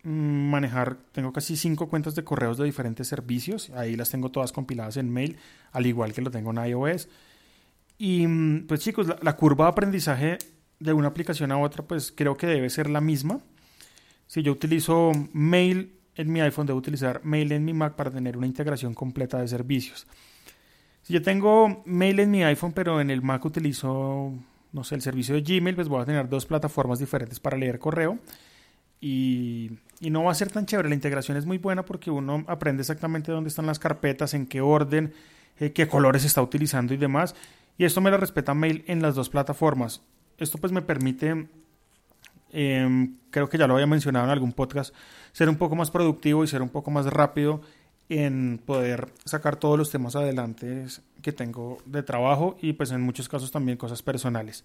manejar, 0.03 0.97
tengo 1.11 1.33
casi 1.33 1.57
cinco 1.57 1.89
cuentas 1.89 2.15
de 2.15 2.23
correos 2.23 2.57
de 2.57 2.65
diferentes 2.65 3.07
servicios, 3.07 3.69
ahí 3.71 3.95
las 3.95 4.09
tengo 4.09 4.29
todas 4.29 4.51
compiladas 4.51 4.97
en 4.97 5.11
mail, 5.11 5.37
al 5.71 5.85
igual 5.85 6.13
que 6.13 6.21
lo 6.21 6.31
tengo 6.31 6.51
en 6.51 6.65
iOS. 6.65 7.09
Y 7.97 8.27
mm, 8.27 8.67
pues 8.67 8.81
chicos, 8.81 9.07
la, 9.21 9.35
curva 9.35 9.65
de 9.65 9.71
aprendizaje 9.71 10.37
de 10.79 10.93
una 10.93 11.07
aplicación 11.09 11.51
a 11.51 11.57
otra, 11.57 11.83
pues 11.83 12.13
creo 12.15 12.37
que 12.37 12.47
debe 12.47 12.69
ser 12.69 12.89
la 12.89 13.01
misma. 13.01 13.41
Si 14.27 14.43
yo 14.43 14.51
utilizo 14.51 15.11
mail 15.33 15.93
en 16.15 16.31
mi 16.31 16.41
iPhone, 16.41 16.67
debo 16.67 16.79
utilizar 16.79 17.23
mail 17.23 17.51
en 17.51 17.65
mi 17.65 17.73
Mac 17.73 17.95
para 17.95 18.11
tener 18.11 18.37
una 18.37 18.47
integración 18.47 18.93
completa 18.93 19.39
de 19.39 19.47
servicios. 19.47 20.07
Si 21.01 21.13
yo 21.13 21.21
tengo 21.21 21.83
mail 21.85 22.19
en 22.19 22.31
mi 22.31 22.43
iPhone, 22.43 22.73
pero 22.73 22.99
en 22.99 23.09
el 23.09 23.21
Mac 23.21 23.45
utilizo, 23.45 24.33
no 24.73 24.83
sé, 24.83 24.95
el 24.95 25.01
servicio 25.01 25.35
de 25.35 25.41
Gmail, 25.41 25.75
pues 25.75 25.87
voy 25.87 26.01
a 26.01 26.05
tener 26.05 26.27
dos 26.27 26.45
plataformas 26.45 26.99
diferentes 26.99 27.39
para 27.39 27.57
leer 27.57 27.79
correo. 27.79 28.19
Y, 28.99 29.71
no 30.01 30.23
va 30.23 30.31
a 30.31 30.35
ser 30.35 30.51
tan 30.51 30.65
chévere. 30.65 30.89
La 30.89 30.95
integración 30.95 31.37
es 31.37 31.45
muy 31.45 31.57
buena 31.57 31.83
porque 31.83 32.11
uno 32.11 32.43
aprende 32.47 32.81
exactamente 32.81 33.31
dónde 33.31 33.49
están 33.49 33.65
las 33.65 33.79
carpetas, 33.79 34.33
en 34.33 34.45
qué 34.45 34.61
orden, 34.61 35.13
eh, 35.59 35.71
qué 35.71 35.87
colores 35.87 36.23
está 36.23 36.41
utilizando 36.41 36.93
y 36.93 36.97
demás. 36.97 37.35
Y 37.77 37.85
esto 37.85 38.01
me 38.01 38.11
lo 38.11 38.17
respeta 38.17 38.53
Mail 38.53 38.83
en 38.87 39.01
las 39.01 39.15
dos 39.15 39.29
plataformas. 39.29 40.01
Esto 40.37 40.57
pues 40.57 40.71
me 40.71 40.81
permite, 40.81 41.47
em, 42.51 43.17
creo 43.31 43.49
que 43.49 43.57
ya 43.57 43.67
lo 43.67 43.73
había 43.73 43.87
mencionado 43.87 44.25
en 44.25 44.31
algún 44.31 44.53
podcast, 44.53 44.93
ser 45.31 45.49
un 45.49 45.57
poco 45.57 45.75
más 45.75 45.91
productivo 45.91 46.43
y 46.43 46.47
ser 46.47 46.61
un 46.61 46.69
poco 46.69 46.91
más 46.91 47.05
rápido 47.07 47.61
en 48.09 48.61
poder 48.65 49.11
sacar 49.25 49.57
todos 49.57 49.77
los 49.77 49.91
temas 49.91 50.15
adelante 50.15 50.85
que 51.21 51.31
tengo 51.31 51.79
de 51.85 52.03
trabajo 52.03 52.57
y 52.61 52.73
pues 52.73 52.91
en 52.91 53.01
muchos 53.01 53.27
casos 53.27 53.51
también 53.51 53.77
cosas 53.77 54.01
personales. 54.01 54.63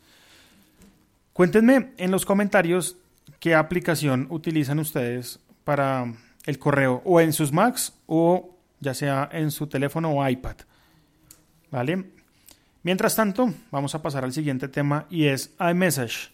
Cuéntenme 1.33 1.93
en 1.97 2.11
los 2.11 2.27
comentarios 2.27 2.97
¿qué 3.41 3.55
aplicación 3.55 4.27
utilizan 4.31 4.79
ustedes 4.79 5.41
para 5.65 6.13
el 6.47 6.59
correo? 6.59 7.03
O 7.05 7.21
en 7.21 7.33
sus 7.33 7.53
Macs 7.53 7.93
o 8.07 8.59
ya 8.81 8.95
sea 8.95 9.29
en 9.33 9.51
su 9.51 9.67
teléfono 9.67 10.13
o 10.13 10.29
iPad. 10.29 10.57
¿Vale? 11.71 12.05
Mientras 12.83 13.15
tanto, 13.15 13.55
vamos 13.71 13.95
a 13.95 14.03
pasar 14.03 14.25
al 14.25 14.33
siguiente 14.33 14.69
tema 14.69 15.07
y 15.09 15.27
es 15.27 15.55
iMessage. 15.61 16.33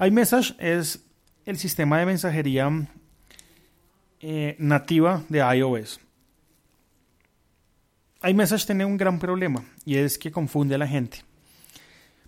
iMessage 0.00 0.56
es 0.58 1.04
el 1.46 1.56
sistema 1.56 1.98
de 1.98 2.06
mensajería 2.06 2.70
eh, 4.20 4.56
nativa 4.58 5.22
de 5.28 5.38
iOS. 5.38 6.00
iMessage 8.24 8.66
tiene 8.66 8.84
un 8.84 8.96
gran 8.96 9.18
problema 9.18 9.64
y 9.84 9.96
es 9.96 10.18
que 10.18 10.32
confunde 10.32 10.74
a 10.74 10.78
la 10.78 10.86
gente. 10.86 11.22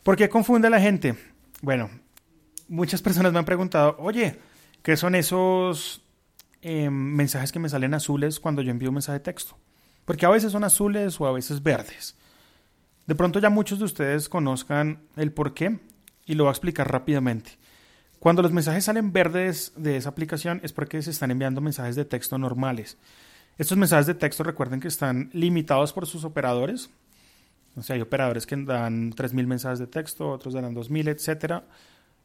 ¿Por 0.02 0.16
qué 0.16 0.28
confunde 0.28 0.69
a 0.69 0.71
la 0.71 0.81
gente? 0.81 1.16
Bueno, 1.61 1.90
muchas 2.68 3.02
personas 3.02 3.33
me 3.33 3.38
han 3.38 3.44
preguntado, 3.44 3.97
oye, 3.99 4.38
¿qué 4.83 4.97
son 4.97 5.14
esos 5.14 6.02
em, 6.62 6.92
mensajes 6.92 7.52
que 7.52 7.59
me 7.59 7.68
salen 7.68 7.94
azules 7.94 8.40
cuando 8.40 8.62
yo 8.62 8.71
envío 8.71 8.90
un 8.90 8.94
mensaje 8.94 9.18
de 9.18 9.25
texto? 9.25 9.56
Porque 10.04 10.26
a 10.26 10.30
veces 10.30 10.52
son 10.52 10.64
azules 10.64 11.21
o 11.21 11.26
a 11.26 11.33
veces 11.33 11.62
verdes. 11.62 12.16
De 13.06 13.14
pronto 13.14 13.38
ya 13.38 13.50
muchos 13.50 13.78
de 13.78 13.85
ustedes 13.85 14.28
conozcan 14.28 15.02
el 15.16 15.33
por 15.33 15.54
qué 15.54 15.78
y 16.26 16.35
lo 16.35 16.44
voy 16.44 16.50
a 16.50 16.52
explicar 16.52 16.90
rápidamente. 16.90 17.59
Cuando 18.18 18.40
los 18.40 18.52
mensajes 18.52 18.85
salen 18.85 19.12
verdes 19.12 19.73
de 19.76 19.99
esa 19.99 20.09
aplicación 20.09 20.61
es 20.62 20.73
porque 20.73 21.02
se 21.02 21.11
están 21.11 21.30
enviando 21.30 21.61
mensajes 21.61 21.97
de 21.97 22.06
texto 22.06 22.38
normales. 22.38 22.97
Estos 23.59 23.76
mensajes 23.76 24.06
de 24.06 24.14
texto 24.14 24.42
recuerden 24.42 24.80
que 24.80 24.88
están 24.88 25.28
limitados 25.33 25.92
por 25.92 26.06
sus 26.06 26.25
operadores. 26.25 26.88
O 27.76 27.83
sea, 27.83 27.97
hay 27.97 28.02
operadores 28.02 28.47
que 28.47 28.56
dan 28.56 29.12
3.000 29.12 29.47
mensajes 29.47 29.78
de 29.78 29.87
texto, 29.87 30.30
otros 30.30 30.54
dan 30.54 30.75
2.000, 30.75 31.09
etcétera. 31.09 31.64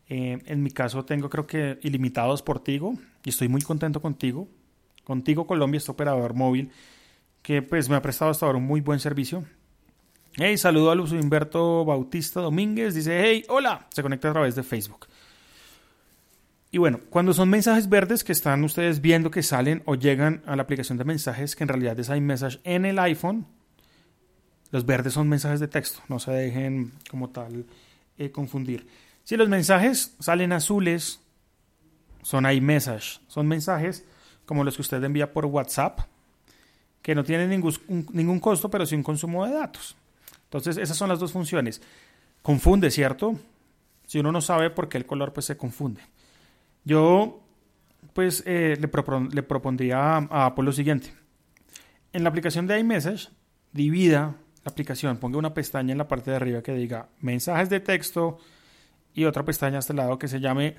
Eh, 0.10 0.40
en 0.46 0.64
mi 0.64 0.72
caso 0.72 1.06
tengo 1.06 1.30
creo 1.30 1.46
que 1.46 1.78
ilimitados 1.84 2.42
por 2.42 2.60
Tigo 2.60 2.96
y 3.24 3.30
estoy 3.30 3.48
muy 3.48 3.62
contento 3.62 4.02
contigo. 4.02 4.48
Contigo 5.04 5.48
Colombia, 5.48 5.78
este 5.78 5.92
operador 5.92 6.34
móvil 6.34 6.72
que 7.42 7.62
pues 7.62 7.90
me 7.90 7.96
ha 7.96 8.02
prestado 8.02 8.32
hasta 8.32 8.46
ahora 8.46 8.58
un 8.58 8.66
muy 8.66 8.82
buen 8.82 9.00
servicio. 9.00 9.46
Hey, 10.34 10.58
saludo 10.58 10.92
a 10.92 10.96
Luz 10.96 11.12
Humberto 11.12 11.86
Bautista 11.86 12.42
Domínguez. 12.42 12.94
Dice, 12.94 13.22
hey, 13.24 13.44
hola. 13.50 13.88
Se 13.90 14.02
conecta 14.02 14.30
a 14.30 14.34
través 14.34 14.56
de 14.56 14.64
Facebook. 14.64 15.08
Y 16.72 16.78
bueno, 16.78 17.00
cuando 17.10 17.34
son 17.34 17.50
mensajes 17.50 17.90
verdes 17.90 18.24
que 18.24 18.32
están 18.32 18.64
ustedes 18.64 19.02
viendo 19.02 19.32
que 19.32 19.42
salen 19.42 19.82
o 19.86 19.96
llegan 19.96 20.44
a 20.46 20.56
la 20.56 20.64
aplicación 20.64 20.98
de 21.00 21.04
mensajes, 21.04 21.56
que 21.56 21.64
en 21.64 21.70
realidad 21.70 22.00
es 22.00 22.10
iMessage 22.10 22.60
en 22.64 22.86
el 22.86 23.00
iPhone, 23.00 23.48
los 24.72 24.86
verdes 24.86 25.14
son 25.14 25.28
mensajes 25.28 25.60
de 25.60 25.68
texto. 25.68 26.02
No 26.10 26.20
se 26.20 26.32
dejen 26.32 26.92
como 27.10 27.30
tal 27.32 27.66
eh, 28.18 28.32
confundir. 28.32 28.86
Si 29.30 29.38
los 29.38 29.48
mensajes 29.48 30.16
salen 30.20 30.52
azules, 30.54 31.20
son 32.24 32.52
iMessage. 32.52 33.22
Son 33.28 33.48
mensajes 33.48 34.04
como 34.48 34.64
los 34.64 34.76
que 34.76 34.82
usted 34.82 35.04
envía 35.04 35.34
por 35.34 35.46
WhatsApp, 35.46 36.00
que 37.04 37.14
no 37.14 37.24
tienen 37.24 37.52
ningún, 37.52 38.40
costo, 38.40 38.72
pero 38.72 38.88
sí 38.88 38.96
un 38.96 39.04
consumo 39.04 39.46
de 39.46 39.54
datos. 39.54 39.96
Entonces, 40.46 40.78
esas 40.78 40.98
son 40.98 41.10
las 41.10 41.20
dos 41.20 41.32
funciones. 41.32 41.80
Confunde, 42.42 42.90
¿cierto? 42.90 43.40
Si 44.08 44.18
uno 44.18 44.32
no 44.32 44.42
sabe 44.42 44.72
por 44.72 44.90
qué 44.90 44.98
el 44.98 45.06
color, 45.06 45.32
pues 45.32 45.46
se 45.46 45.56
confunde. 45.56 46.02
Yo, 46.84 47.40
pues, 48.14 48.42
eh, 48.48 48.80
le, 48.80 48.88
propondría 48.88 50.00
a, 50.00 50.28
a 50.32 50.46
Apple 50.48 50.64
lo 50.64 50.72
siguiente. 50.72 51.14
En 52.14 52.24
la 52.24 52.30
aplicación 52.30 52.66
de 52.66 52.80
iMessage, 52.80 53.30
divida 53.74 54.38
la 54.66 54.72
aplicación, 54.72 55.18
ponga 55.18 55.38
una 55.38 55.54
pestaña 55.54 55.92
en 55.92 56.00
la 56.00 56.08
parte 56.08 56.32
de 56.32 56.38
arriba 56.38 56.64
que 56.64 56.74
diga 56.74 57.10
mensajes 57.22 57.70
de 57.70 57.80
texto, 57.80 58.40
y 59.14 59.26
otra 59.26 59.44
pestaña 59.44 59.78
a 59.78 59.80
este 59.80 59.94
lado 59.94 60.18
que 60.18 60.28
se 60.28 60.40
llame 60.40 60.76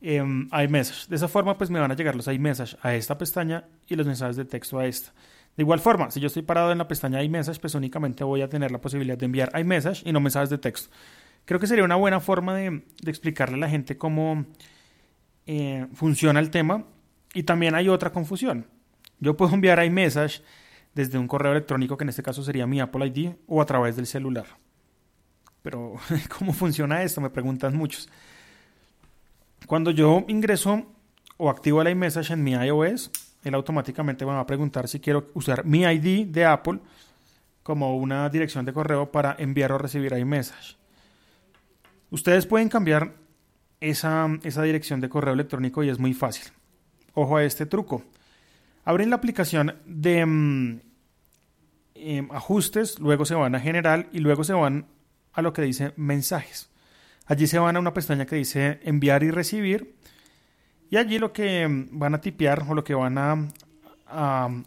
em, 0.00 0.48
iMessage. 0.52 1.08
De 1.08 1.16
esa 1.16 1.28
forma, 1.28 1.56
pues 1.56 1.70
me 1.70 1.80
van 1.80 1.90
a 1.90 1.94
llegar 1.94 2.14
los 2.14 2.26
iMessage 2.26 2.76
a 2.82 2.94
esta 2.94 3.18
pestaña 3.18 3.64
y 3.86 3.96
los 3.96 4.06
mensajes 4.06 4.36
de 4.36 4.44
texto 4.44 4.78
a 4.78 4.86
esta. 4.86 5.12
De 5.56 5.62
igual 5.62 5.80
forma, 5.80 6.10
si 6.10 6.20
yo 6.20 6.26
estoy 6.26 6.42
parado 6.42 6.70
en 6.70 6.78
la 6.78 6.86
pestaña 6.86 7.22
iMessage, 7.22 7.60
pues 7.60 7.74
únicamente 7.74 8.24
voy 8.24 8.42
a 8.42 8.48
tener 8.48 8.70
la 8.70 8.80
posibilidad 8.80 9.16
de 9.16 9.24
enviar 9.24 9.50
iMessage 9.58 10.02
y 10.06 10.12
no 10.12 10.20
mensajes 10.20 10.50
de 10.50 10.58
texto. 10.58 10.94
Creo 11.46 11.60
que 11.60 11.66
sería 11.66 11.84
una 11.84 11.96
buena 11.96 12.20
forma 12.20 12.54
de, 12.56 12.82
explicarle 13.06 13.54
a 13.54 13.60
la 13.60 13.68
gente 13.70 13.96
cómo 13.96 14.44
eh, 15.46 15.86
funciona 15.94 16.40
el 16.40 16.50
tema. 16.50 16.84
Y 17.32 17.44
también 17.44 17.74
hay 17.74 17.88
otra 17.88 18.12
confusión. 18.12 18.66
Yo 19.20 19.36
puedo 19.36 19.54
enviar 19.54 19.82
iMessage 19.84 20.42
desde 20.94 21.18
un 21.18 21.28
correo 21.28 21.52
electrónico, 21.52 21.96
que 21.96 22.04
en 22.04 22.08
este 22.08 22.22
caso 22.22 22.42
sería 22.42 22.66
mi 22.66 22.80
Apple 22.80 23.06
ID, 23.06 23.34
o 23.46 23.60
a 23.60 23.66
través 23.66 23.96
del 23.96 24.06
celular. 24.06 24.46
Pero, 25.66 25.96
¿cómo 26.38 26.52
funciona 26.52 27.02
esto? 27.02 27.20
Me 27.20 27.28
preguntan 27.28 27.76
muchos. 27.76 28.08
Cuando 29.66 29.90
yo 29.90 30.24
ingreso 30.28 30.86
o 31.38 31.50
activo 31.50 31.82
el 31.82 31.88
iMessage 31.88 32.30
en 32.30 32.44
mi 32.44 32.52
iOS, 32.52 33.10
él 33.42 33.52
automáticamente 33.52 34.24
me 34.24 34.30
va 34.30 34.38
a 34.38 34.46
preguntar 34.46 34.86
si 34.86 35.00
quiero 35.00 35.28
usar 35.34 35.64
mi 35.64 35.82
ID 35.82 36.28
de 36.28 36.44
Apple 36.44 36.78
como 37.64 37.96
una 37.96 38.28
dirección 38.28 38.64
de 38.64 38.72
correo 38.72 39.10
para 39.10 39.34
enviar 39.40 39.72
o 39.72 39.78
recibir 39.78 40.12
iMessage. 40.12 40.76
Ustedes 42.10 42.46
pueden 42.46 42.68
cambiar 42.68 43.14
esa, 43.80 44.28
esa 44.44 44.62
dirección 44.62 45.00
de 45.00 45.08
correo 45.08 45.34
electrónico 45.34 45.82
y 45.82 45.88
es 45.88 45.98
muy 45.98 46.14
fácil. 46.14 46.44
Ojo 47.14 47.38
a 47.38 47.42
este 47.42 47.66
truco. 47.66 48.04
Abren 48.84 49.10
la 49.10 49.16
aplicación 49.16 49.74
de 49.84 50.24
mm, 50.24 50.80
em, 51.96 52.28
ajustes, 52.30 53.00
luego 53.00 53.24
se 53.24 53.34
van 53.34 53.56
a 53.56 53.58
general 53.58 54.08
y 54.12 54.20
luego 54.20 54.44
se 54.44 54.52
van 54.52 54.86
a 55.36 55.42
lo 55.42 55.52
que 55.52 55.62
dice 55.62 55.92
mensajes. 55.96 56.70
Allí 57.26 57.46
se 57.46 57.58
van 57.58 57.76
a 57.76 57.78
una 57.78 57.92
pestaña 57.92 58.24
que 58.24 58.36
dice 58.36 58.80
enviar 58.82 59.22
y 59.22 59.30
recibir. 59.30 59.94
Y 60.90 60.96
allí 60.96 61.18
lo 61.18 61.32
que 61.32 61.66
van 61.92 62.14
a 62.14 62.20
tipear 62.20 62.64
o 62.68 62.74
lo 62.74 62.82
que 62.82 62.94
van 62.94 63.18
a, 63.18 63.48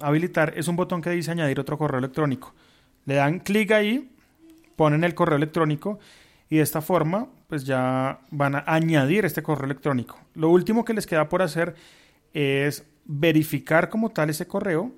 habilitar 0.02 0.54
es 0.56 0.68
un 0.68 0.76
botón 0.76 1.02
que 1.02 1.10
dice 1.10 1.32
añadir 1.32 1.60
otro 1.60 1.78
correo 1.78 1.98
electrónico. 1.98 2.54
Le 3.06 3.16
dan 3.16 3.40
clic 3.40 3.72
ahí, 3.72 4.12
ponen 4.76 5.04
el 5.04 5.16
correo 5.16 5.38
electrónico 5.38 6.00
y 6.50 6.58
de 6.58 6.62
esta 6.62 6.82
forma 6.82 7.28
pues 7.48 7.64
ya 7.64 8.20
van 8.30 8.56
a 8.56 8.64
añadir 8.68 9.26
este 9.26 9.42
correo 9.42 9.66
electrónico. 9.66 10.20
Lo 10.36 10.50
último 10.50 10.86
que 10.86 10.94
les 10.94 11.08
queda 11.08 11.30
por 11.30 11.42
hacer 11.42 11.74
es 12.34 12.86
verificar 13.06 13.90
como 13.90 14.10
tal 14.10 14.30
ese 14.30 14.46
correo 14.46 14.92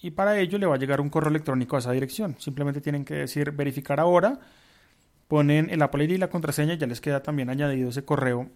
y 0.00 0.12
para 0.12 0.38
ello 0.38 0.58
le 0.58 0.66
va 0.66 0.76
a 0.76 0.78
llegar 0.78 1.00
un 1.00 1.08
correo 1.08 1.30
electrónico 1.30 1.74
a 1.74 1.80
esa 1.80 1.90
dirección. 1.90 2.36
Simplemente 2.38 2.80
tienen 2.80 3.04
que 3.04 3.14
decir 3.14 3.50
verificar 3.50 3.98
ahora 3.98 4.38
ponen 5.28 5.70
el 5.70 5.82
Apple 5.82 6.04
ID 6.04 6.10
y 6.12 6.18
la 6.18 6.30
contraseña 6.30 6.74
ya 6.74 6.86
les 6.86 7.00
queda 7.00 7.22
también 7.22 7.50
añadido 7.50 7.90
ese 7.90 8.04
correo 8.04 8.50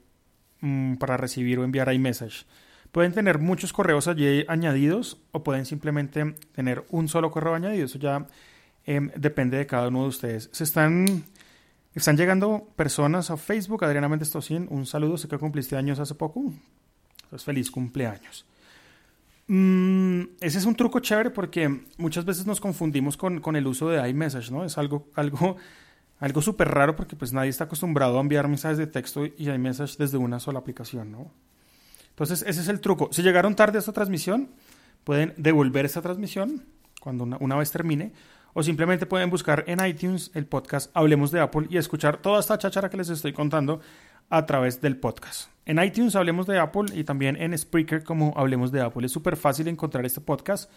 mm, 0.61 0.97
para 0.97 1.17
recibir 1.17 1.59
o 1.59 1.65
enviar 1.65 1.93
iMessage. 1.93 2.47
Pueden 2.91 3.13
tener 3.13 3.39
muchos 3.39 3.73
correos 3.73 4.09
allí 4.09 4.45
añadidos 4.49 5.19
o 5.33 5.43
pueden 5.43 5.65
simplemente 5.65 6.35
tener 6.55 6.85
un 6.91 7.09
solo 7.09 7.31
correo 7.31 7.55
añadido. 7.55 7.87
Eso 7.87 7.99
ya 7.99 8.27
em, 8.85 9.11
depende 9.17 9.57
de 9.57 9.67
cada 9.67 9.89
uno 9.89 10.03
de 10.03 10.09
ustedes. 10.09 10.51
Se 10.53 10.65
están, 10.65 11.25
están 11.95 12.17
llegando 12.19 12.69
personas 12.77 13.31
a 13.31 13.39
Facebook. 13.39 13.85
Adriana 13.85 14.11
Méndez 14.11 14.31
Tocín, 14.31 14.67
un 14.71 14.85
saludo. 14.85 15.17
Sé 15.17 15.27
que 15.27 15.39
cumpliste 15.39 15.75
años 15.75 16.01
hace 16.01 16.15
poco. 16.15 16.53
Entonces, 17.25 17.47
feliz 17.47 17.71
cumpleaños. 17.71 18.45
Mm, 19.47 20.23
ese 20.41 20.59
es 20.59 20.67
un 20.67 20.75
truco 20.77 21.01
chévere 21.01 21.31
porque 21.31 21.85
muchas 21.97 22.27
veces 22.27 22.47
nos 22.47 22.61
confundimos 22.61 23.17
con, 23.17 23.41
con 23.41 23.57
el 23.57 23.67
uso 23.67 23.89
de 23.89 24.07
iMessage, 24.07 24.51
¿no? 24.51 24.65
Es 24.65 24.77
algo, 24.77 25.09
algo, 25.15 25.57
algo 26.23 26.41
súper 26.41 26.69
raro 26.69 26.95
porque 26.95 27.17
pues 27.17 27.33
nadie 27.33 27.51
está 27.51 27.65
acostumbrado 27.65 28.17
a 28.17 28.21
enviar 28.21 28.47
mensajes 28.47 28.79
de 28.79 28.87
texto 28.87 29.27
y 29.27 29.51
iMessage 29.51 29.97
desde 29.97 30.19
una 30.19 30.39
sola 30.39 30.61
aplicación, 30.61 31.11
¿no? 31.11 31.33
Entonces, 32.11 32.45
ese 32.47 32.61
es 32.61 32.69
el 32.69 32.81
truco. 32.81 33.09
Si 33.11 33.23
llegaron 33.23 33.57
tarde 33.57 33.79
a 33.79 33.81
esta 33.81 33.93
transmisión, 33.93 34.51
pueden 35.03 35.35
devolver 35.37 35.85
esta 35.85 36.01
transmisión 36.01 36.65
cuando 37.01 37.25
una, 37.25 37.57
vez 37.57 37.73
termine, 37.73 38.13
o 38.53 38.63
simplemente 38.63 39.07
pueden 39.07 39.31
buscar 39.31 39.65
en 39.67 39.85
iTunes 39.85 40.31
el 40.35 40.47
podcast 40.47 40.93
Hablemos 40.95 41.33
de 41.33 41.41
Apple 41.41 41.67
y 41.69 41.77
escuchar 41.77 42.19
toda 42.19 42.39
esta 42.39 42.57
cháchara 42.57 42.89
que 42.89 42.99
les 42.99 43.09
estoy 43.09 43.33
contando 43.33 43.81
a 44.31 44.47
través 44.47 44.81
del 44.81 44.99
podcast. 44.99 45.51
En 45.67 45.83
iTunes 45.83 46.15
Hablemos 46.15 46.47
de 46.47 46.61
Apple 46.61 46.87
y 46.95 47.03
también 47.03 47.35
en 47.35 47.59
Spreaker 47.59 48.05
como 48.05 48.33
Hablemos 48.37 48.71
de 48.71 48.81
Apple. 48.81 49.07
Es 49.07 49.13
súper 49.13 49.37
fácil 49.37 49.67
encontrar 49.67 50.07
este 50.07 50.21
podcast 50.21 50.71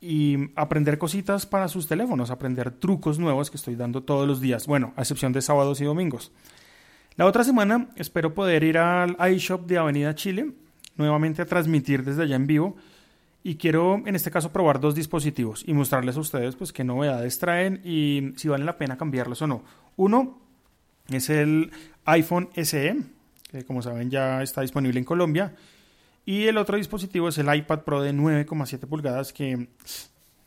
y 0.00 0.50
aprender 0.56 0.98
cositas 0.98 1.46
para 1.46 1.68
sus 1.68 1.88
teléfonos, 1.88 2.30
aprender 2.30 2.70
trucos 2.70 3.18
nuevos 3.18 3.50
que 3.50 3.56
estoy 3.56 3.76
dando 3.76 4.02
todos 4.02 4.26
los 4.26 4.40
días, 4.40 4.66
bueno, 4.66 4.92
a 4.96 5.02
excepción 5.02 5.32
de 5.32 5.42
sábados 5.42 5.80
y 5.80 5.84
domingos. 5.84 6.32
La 7.16 7.24
otra 7.24 7.44
semana 7.44 7.88
espero 7.96 8.34
poder 8.34 8.62
ir 8.62 8.76
al 8.76 9.16
iShop 9.32 9.66
de 9.66 9.78
Avenida 9.78 10.14
Chile, 10.14 10.52
nuevamente 10.96 11.42
a 11.42 11.46
transmitir 11.46 12.04
desde 12.04 12.24
allá 12.24 12.36
en 12.36 12.46
vivo. 12.46 12.76
Y 13.42 13.56
quiero 13.56 14.02
en 14.04 14.16
este 14.16 14.30
caso 14.30 14.52
probar 14.52 14.80
dos 14.80 14.94
dispositivos 14.94 15.62
y 15.66 15.72
mostrarles 15.72 16.16
a 16.16 16.20
ustedes 16.20 16.56
pues 16.56 16.72
qué 16.72 16.82
novedades 16.82 17.38
traen 17.38 17.80
y 17.84 18.32
si 18.36 18.48
vale 18.48 18.64
la 18.64 18.76
pena 18.76 18.98
cambiarlos 18.98 19.40
o 19.42 19.46
no. 19.46 19.62
Uno 19.94 20.40
es 21.08 21.30
el 21.30 21.70
iPhone 22.06 22.50
SE, 22.54 22.96
que 23.50 23.64
como 23.64 23.82
saben 23.82 24.10
ya 24.10 24.42
está 24.42 24.62
disponible 24.62 24.98
en 24.98 25.04
Colombia. 25.04 25.54
Y 26.28 26.48
el 26.48 26.58
otro 26.58 26.76
dispositivo 26.76 27.28
es 27.28 27.38
el 27.38 27.54
iPad 27.54 27.82
Pro 27.84 28.02
de 28.02 28.12
9,7 28.12 28.80
pulgadas 28.88 29.32
que 29.32 29.68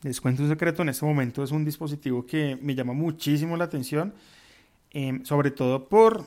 les 0.02 0.20
cuento 0.20 0.42
un 0.42 0.50
secreto 0.50 0.82
en 0.82 0.90
este 0.90 1.06
momento 1.06 1.42
es 1.42 1.50
un 1.50 1.64
dispositivo 1.64 2.26
que 2.26 2.58
me 2.60 2.74
llama 2.74 2.92
muchísimo 2.92 3.56
la 3.56 3.64
atención, 3.64 4.12
eh, 4.92 5.20
sobre 5.24 5.50
todo 5.50 5.88
por 5.88 6.26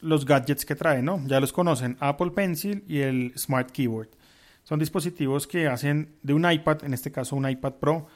los 0.00 0.24
gadgets 0.24 0.64
que 0.64 0.74
trae, 0.76 1.02
¿no? 1.02 1.22
Ya 1.26 1.40
los 1.40 1.52
conocen, 1.52 1.98
Apple 2.00 2.30
Pencil 2.30 2.84
y 2.88 3.00
el 3.00 3.32
Smart 3.36 3.70
Keyboard. 3.70 4.08
Son 4.64 4.78
dispositivos 4.78 5.46
que 5.46 5.68
hacen 5.68 6.14
de 6.22 6.32
un 6.32 6.50
iPad, 6.50 6.84
en 6.84 6.94
este 6.94 7.12
caso 7.12 7.36
un 7.36 7.48
iPad 7.48 7.74
Pro, 7.74 8.06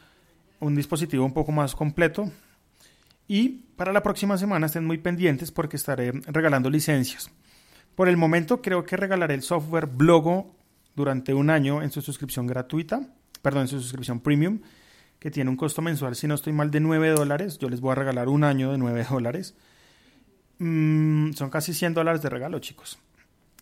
un 0.60 0.74
dispositivo 0.74 1.26
un 1.26 1.34
poco 1.34 1.52
más 1.52 1.74
completo. 1.74 2.30
Y 3.28 3.48
para 3.76 3.92
la 3.92 4.02
próxima 4.02 4.38
semana 4.38 4.64
estén 4.64 4.86
muy 4.86 4.96
pendientes 4.96 5.52
porque 5.52 5.76
estaré 5.76 6.12
regalando 6.26 6.70
licencias. 6.70 7.30
Por 7.94 8.08
el 8.08 8.16
momento 8.16 8.62
creo 8.62 8.84
que 8.84 8.96
regalaré 8.96 9.34
el 9.34 9.42
software 9.42 9.86
Blogo 9.86 10.59
durante 10.94 11.34
un 11.34 11.50
año 11.50 11.82
en 11.82 11.90
su 11.90 12.02
suscripción 12.02 12.46
gratuita, 12.46 13.00
perdón, 13.42 13.62
en 13.62 13.68
su 13.68 13.80
suscripción 13.80 14.20
premium, 14.20 14.60
que 15.18 15.30
tiene 15.30 15.50
un 15.50 15.56
costo 15.56 15.82
mensual, 15.82 16.16
si 16.16 16.26
no 16.26 16.34
estoy 16.34 16.52
mal, 16.52 16.70
de 16.70 16.80
9 16.80 17.10
dólares. 17.10 17.58
Yo 17.58 17.68
les 17.68 17.80
voy 17.80 17.92
a 17.92 17.94
regalar 17.94 18.28
un 18.28 18.42
año 18.42 18.72
de 18.72 18.78
9 18.78 19.06
dólares. 19.10 19.54
Mm, 20.58 21.32
son 21.32 21.50
casi 21.50 21.74
100 21.74 21.94
dólares 21.94 22.22
de 22.22 22.30
regalo, 22.30 22.58
chicos. 22.58 22.98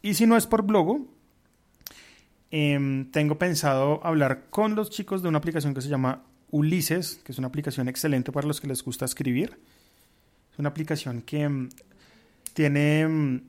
Y 0.00 0.14
si 0.14 0.26
no 0.26 0.36
es 0.36 0.46
por 0.46 0.62
Blogo, 0.62 1.06
em, 2.50 3.10
tengo 3.10 3.38
pensado 3.38 4.00
hablar 4.04 4.46
con 4.50 4.76
los 4.76 4.90
chicos 4.90 5.22
de 5.22 5.28
una 5.28 5.38
aplicación 5.38 5.74
que 5.74 5.80
se 5.80 5.88
llama 5.88 6.22
Ulises, 6.50 7.20
que 7.24 7.32
es 7.32 7.38
una 7.38 7.48
aplicación 7.48 7.88
excelente 7.88 8.30
para 8.32 8.46
los 8.46 8.60
que 8.60 8.68
les 8.68 8.82
gusta 8.84 9.04
escribir. 9.04 9.58
Es 10.52 10.58
una 10.58 10.68
aplicación 10.68 11.22
que 11.22 11.42
em, 11.42 11.68
tiene 12.54 13.00
em, 13.00 13.42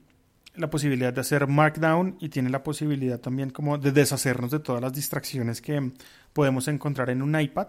la 0.60 0.70
posibilidad 0.70 1.14
de 1.14 1.22
hacer 1.22 1.48
Markdown 1.48 2.18
y 2.20 2.30
tiene 2.30 2.50
la 2.50 2.64
posibilidad 2.64 3.20
también 3.20 3.50
como 3.50 3.78
de 3.78 3.92
deshacernos 3.92 4.52
de 4.52 4.60
todas 4.60 4.82
las 4.82 4.94
distracciones 4.94 5.62
que 5.62 5.92
podemos 6.34 6.68
encontrar 6.68 7.10
en 7.10 7.22
un 7.22 7.40
iPad 7.40 7.68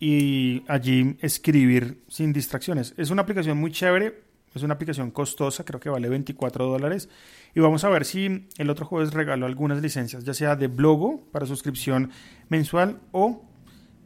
y 0.00 0.62
allí 0.68 1.16
escribir 1.20 2.02
sin 2.08 2.32
distracciones. 2.32 2.94
Es 2.96 3.10
una 3.10 3.22
aplicación 3.22 3.58
muy 3.58 3.72
chévere 3.72 4.24
es 4.54 4.62
una 4.62 4.74
aplicación 4.74 5.10
costosa, 5.10 5.64
creo 5.64 5.80
que 5.80 5.90
vale 5.90 6.08
24 6.08 6.66
dólares. 6.66 7.08
Y 7.54 7.60
vamos 7.60 7.84
a 7.84 7.88
ver 7.88 8.04
si 8.04 8.48
el 8.56 8.70
otro 8.70 8.86
jueves 8.86 9.12
regalo 9.12 9.46
algunas 9.46 9.82
licencias, 9.82 10.24
ya 10.24 10.32
sea 10.32 10.56
de 10.56 10.68
Blogo 10.68 11.24
para 11.32 11.46
suscripción 11.46 12.10
mensual 12.48 13.00
o 13.10 13.44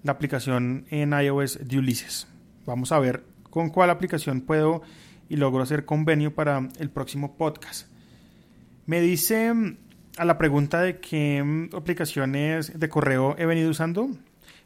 la 0.03 0.13
aplicación 0.13 0.87
en 0.91 1.13
iOS 1.13 1.69
de 1.69 1.79
Ulises. 1.79 2.29
Vamos 2.65 2.93
a 2.93 2.99
ver 2.99 3.25
con 3.51 3.69
cuál 3.69 3.91
aplicación 3.91 4.41
puedo 4.41 4.83
y 5.29 5.37
logro 5.37 5.63
hacer 5.63 5.85
convenio 5.85 6.35
para 6.35 6.67
el 6.79 6.91
próximo 6.91 7.37
podcast. 7.37 7.88
Me 8.89 9.03
dice 9.03 9.53
mm, 9.53 9.77
a 10.17 10.25
la 10.25 10.39
pregunta 10.39 10.81
de 10.81 10.99
qué 10.99 11.43
mm, 11.45 11.77
aplicaciones 11.77 12.81
de 12.81 12.89
correo 12.89 13.37
he 13.37 13.45
venido 13.45 13.69
usando. 13.69 14.09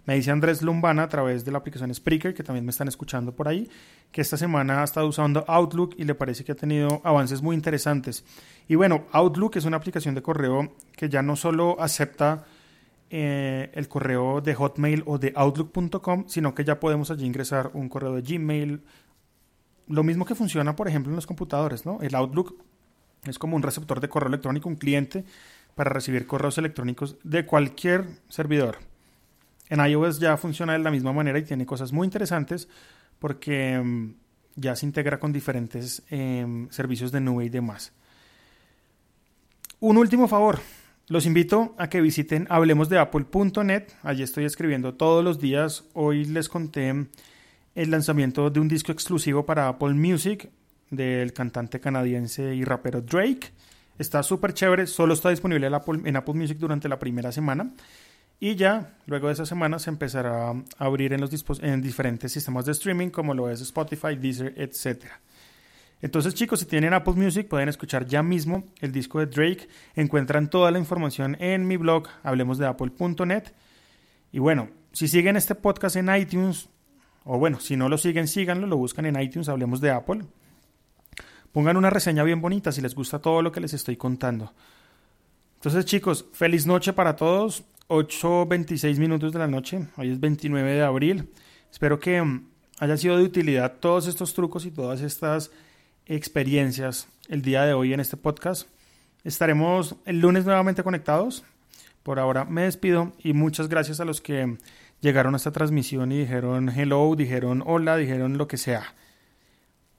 Me 0.06 0.14
dice 0.14 0.30
Andrés 0.30 0.62
Lumbana 0.62 1.02
a 1.02 1.08
través 1.08 1.44
de 1.44 1.50
la 1.50 1.58
aplicación 1.58 1.92
Spreaker, 1.92 2.32
que 2.32 2.44
también 2.44 2.64
me 2.64 2.70
están 2.70 2.86
escuchando 2.86 3.34
por 3.34 3.48
ahí, 3.48 3.68
que 4.12 4.20
esta 4.20 4.36
semana 4.36 4.80
ha 4.80 4.84
estado 4.84 5.08
usando 5.08 5.44
Outlook 5.48 5.96
y 5.98 6.04
le 6.04 6.14
parece 6.14 6.44
que 6.44 6.52
ha 6.52 6.54
tenido 6.54 7.00
avances 7.02 7.42
muy 7.42 7.56
interesantes. 7.56 8.24
Y 8.68 8.76
bueno, 8.76 9.06
Outlook 9.10 9.56
es 9.56 9.64
una 9.64 9.78
aplicación 9.78 10.14
de 10.14 10.22
correo 10.22 10.72
que 10.96 11.08
ya 11.08 11.20
no 11.22 11.34
solo 11.34 11.80
acepta 11.80 12.44
eh, 13.10 13.72
el 13.74 13.88
correo 13.88 14.40
de 14.40 14.54
Hotmail 14.54 15.02
o 15.06 15.18
de 15.18 15.32
Outlook.com, 15.34 16.26
sino 16.28 16.54
que 16.54 16.62
ya 16.64 16.78
podemos 16.78 17.10
allí 17.10 17.26
ingresar 17.26 17.72
un 17.74 17.88
correo 17.88 18.14
de 18.14 18.22
Gmail. 18.22 18.84
Lo 19.88 20.04
mismo 20.04 20.24
que 20.24 20.36
funciona, 20.36 20.76
por 20.76 20.86
ejemplo, 20.86 21.10
en 21.10 21.16
los 21.16 21.26
computadores, 21.26 21.84
¿no? 21.84 21.98
El 22.00 22.14
Outlook 22.14 22.54
es 23.24 23.38
como 23.38 23.56
un 23.56 23.62
receptor 23.62 24.00
de 24.00 24.08
correo 24.08 24.28
electrónico, 24.28 24.68
un 24.68 24.76
cliente 24.76 25.24
para 25.74 25.90
recibir 25.90 26.26
correos 26.26 26.58
electrónicos 26.58 27.16
de 27.22 27.46
cualquier 27.46 28.04
servidor. 28.28 28.78
En 29.68 29.80
iOS 29.80 30.18
ya 30.18 30.36
funciona 30.36 30.74
de 30.74 30.80
la 30.80 30.90
misma 30.90 31.12
manera 31.12 31.38
y 31.38 31.44
tiene 31.44 31.64
cosas 31.64 31.92
muy 31.92 32.06
interesantes 32.06 32.68
porque 33.18 33.80
mm, 33.82 34.14
ya 34.56 34.76
se 34.76 34.86
integra 34.86 35.18
con 35.18 35.32
diferentes 35.32 36.02
em, 36.10 36.68
servicios 36.70 37.12
de 37.12 37.20
nube 37.20 37.44
y 37.44 37.48
demás. 37.48 37.92
Un 39.80 39.96
último 39.96 40.28
favor, 40.28 40.60
los 41.08 41.24
invito 41.24 41.74
a 41.78 41.88
que 41.88 42.00
visiten 42.00 42.46
hablemosdeapple.net. 42.50 43.84
Allí 44.02 44.22
estoy 44.22 44.44
escribiendo 44.44 44.94
todos 44.94 45.24
los 45.24 45.40
días. 45.40 45.84
Hoy 45.94 46.24
les 46.24 46.48
conté 46.48 47.08
el 47.74 47.90
lanzamiento 47.90 48.50
de 48.50 48.60
un 48.60 48.68
disco 48.68 48.92
exclusivo 48.92 49.46
para 49.46 49.68
Apple 49.68 49.94
Music 49.94 50.50
del 50.92 51.32
cantante 51.32 51.80
canadiense 51.80 52.54
y 52.54 52.62
rapero 52.64 53.00
Drake. 53.00 53.50
Está 53.98 54.22
súper 54.22 54.54
chévere, 54.54 54.86
solo 54.86 55.14
está 55.14 55.30
disponible 55.30 55.66
en 55.66 56.16
Apple 56.16 56.34
Music 56.34 56.58
durante 56.58 56.88
la 56.88 56.98
primera 56.98 57.32
semana. 57.32 57.72
Y 58.38 58.56
ya 58.56 58.96
luego 59.06 59.28
de 59.28 59.34
esa 59.34 59.46
semana 59.46 59.78
se 59.78 59.90
empezará 59.90 60.50
a 60.50 60.54
abrir 60.78 61.12
en, 61.12 61.20
los 61.20 61.30
en 61.62 61.80
diferentes 61.80 62.32
sistemas 62.32 62.66
de 62.66 62.72
streaming 62.72 63.10
como 63.10 63.34
lo 63.34 63.48
es 63.48 63.60
Spotify, 63.60 64.16
Deezer, 64.16 64.54
etc. 64.56 65.04
Entonces 66.00 66.34
chicos, 66.34 66.60
si 66.60 66.66
tienen 66.66 66.92
Apple 66.92 67.14
Music 67.14 67.48
pueden 67.48 67.68
escuchar 67.68 68.04
ya 68.04 68.22
mismo 68.22 68.64
el 68.80 68.90
disco 68.90 69.20
de 69.20 69.26
Drake. 69.26 69.68
Encuentran 69.94 70.50
toda 70.50 70.70
la 70.72 70.78
información 70.78 71.36
en 71.40 71.66
mi 71.66 71.76
blog 71.76 72.08
hablemosdeapple.net. 72.24 73.44
Y 74.32 74.40
bueno, 74.40 74.70
si 74.92 75.08
siguen 75.08 75.36
este 75.36 75.54
podcast 75.54 75.96
en 75.96 76.14
iTunes, 76.14 76.68
o 77.24 77.38
bueno, 77.38 77.60
si 77.60 77.76
no 77.76 77.88
lo 77.88 77.96
siguen, 77.96 78.26
síganlo, 78.26 78.66
lo 78.66 78.76
buscan 78.76 79.06
en 79.06 79.20
iTunes, 79.20 79.48
Hablemos 79.48 79.80
de 79.80 79.90
Apple. 79.92 80.22
Pongan 81.52 81.76
una 81.76 81.90
reseña 81.90 82.22
bien 82.22 82.40
bonita 82.40 82.72
si 82.72 82.80
les 82.80 82.94
gusta 82.94 83.18
todo 83.18 83.42
lo 83.42 83.52
que 83.52 83.60
les 83.60 83.74
estoy 83.74 83.96
contando. 83.96 84.52
Entonces 85.56 85.84
chicos, 85.84 86.24
feliz 86.32 86.66
noche 86.66 86.92
para 86.92 87.14
todos. 87.14 87.64
8.26 87.88 88.96
minutos 88.98 89.32
de 89.34 89.38
la 89.38 89.46
noche, 89.46 89.86
hoy 89.98 90.10
es 90.10 90.18
29 90.18 90.72
de 90.72 90.82
abril. 90.82 91.28
Espero 91.70 92.00
que 92.00 92.22
mm, 92.22 92.46
haya 92.78 92.96
sido 92.96 93.18
de 93.18 93.24
utilidad 93.24 93.74
todos 93.80 94.06
estos 94.06 94.32
trucos 94.32 94.64
y 94.64 94.70
todas 94.70 95.02
estas 95.02 95.50
experiencias 96.06 97.08
el 97.28 97.42
día 97.42 97.64
de 97.64 97.74
hoy 97.74 97.92
en 97.92 98.00
este 98.00 98.16
podcast. 98.16 98.66
Estaremos 99.24 99.96
el 100.06 100.20
lunes 100.20 100.46
nuevamente 100.46 100.82
conectados. 100.82 101.44
Por 102.02 102.18
ahora 102.18 102.46
me 102.46 102.62
despido 102.62 103.12
y 103.22 103.34
muchas 103.34 103.68
gracias 103.68 104.00
a 104.00 104.06
los 104.06 104.22
que 104.22 104.56
llegaron 105.00 105.34
a 105.34 105.36
esta 105.36 105.52
transmisión 105.52 106.12
y 106.12 106.20
dijeron 106.20 106.70
hello, 106.70 107.14
dijeron 107.14 107.62
hola, 107.66 107.96
dijeron 107.96 108.38
lo 108.38 108.48
que 108.48 108.56
sea. 108.56 108.94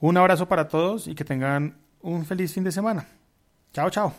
Un 0.03 0.17
abrazo 0.17 0.49
para 0.49 0.67
todos 0.67 1.07
y 1.07 1.15
que 1.15 1.23
tengan 1.23 1.77
un 2.01 2.25
feliz 2.25 2.53
fin 2.53 2.65
de 2.65 2.73
semana. 2.73 3.07
Chao, 3.71 3.89
chao. 3.89 4.13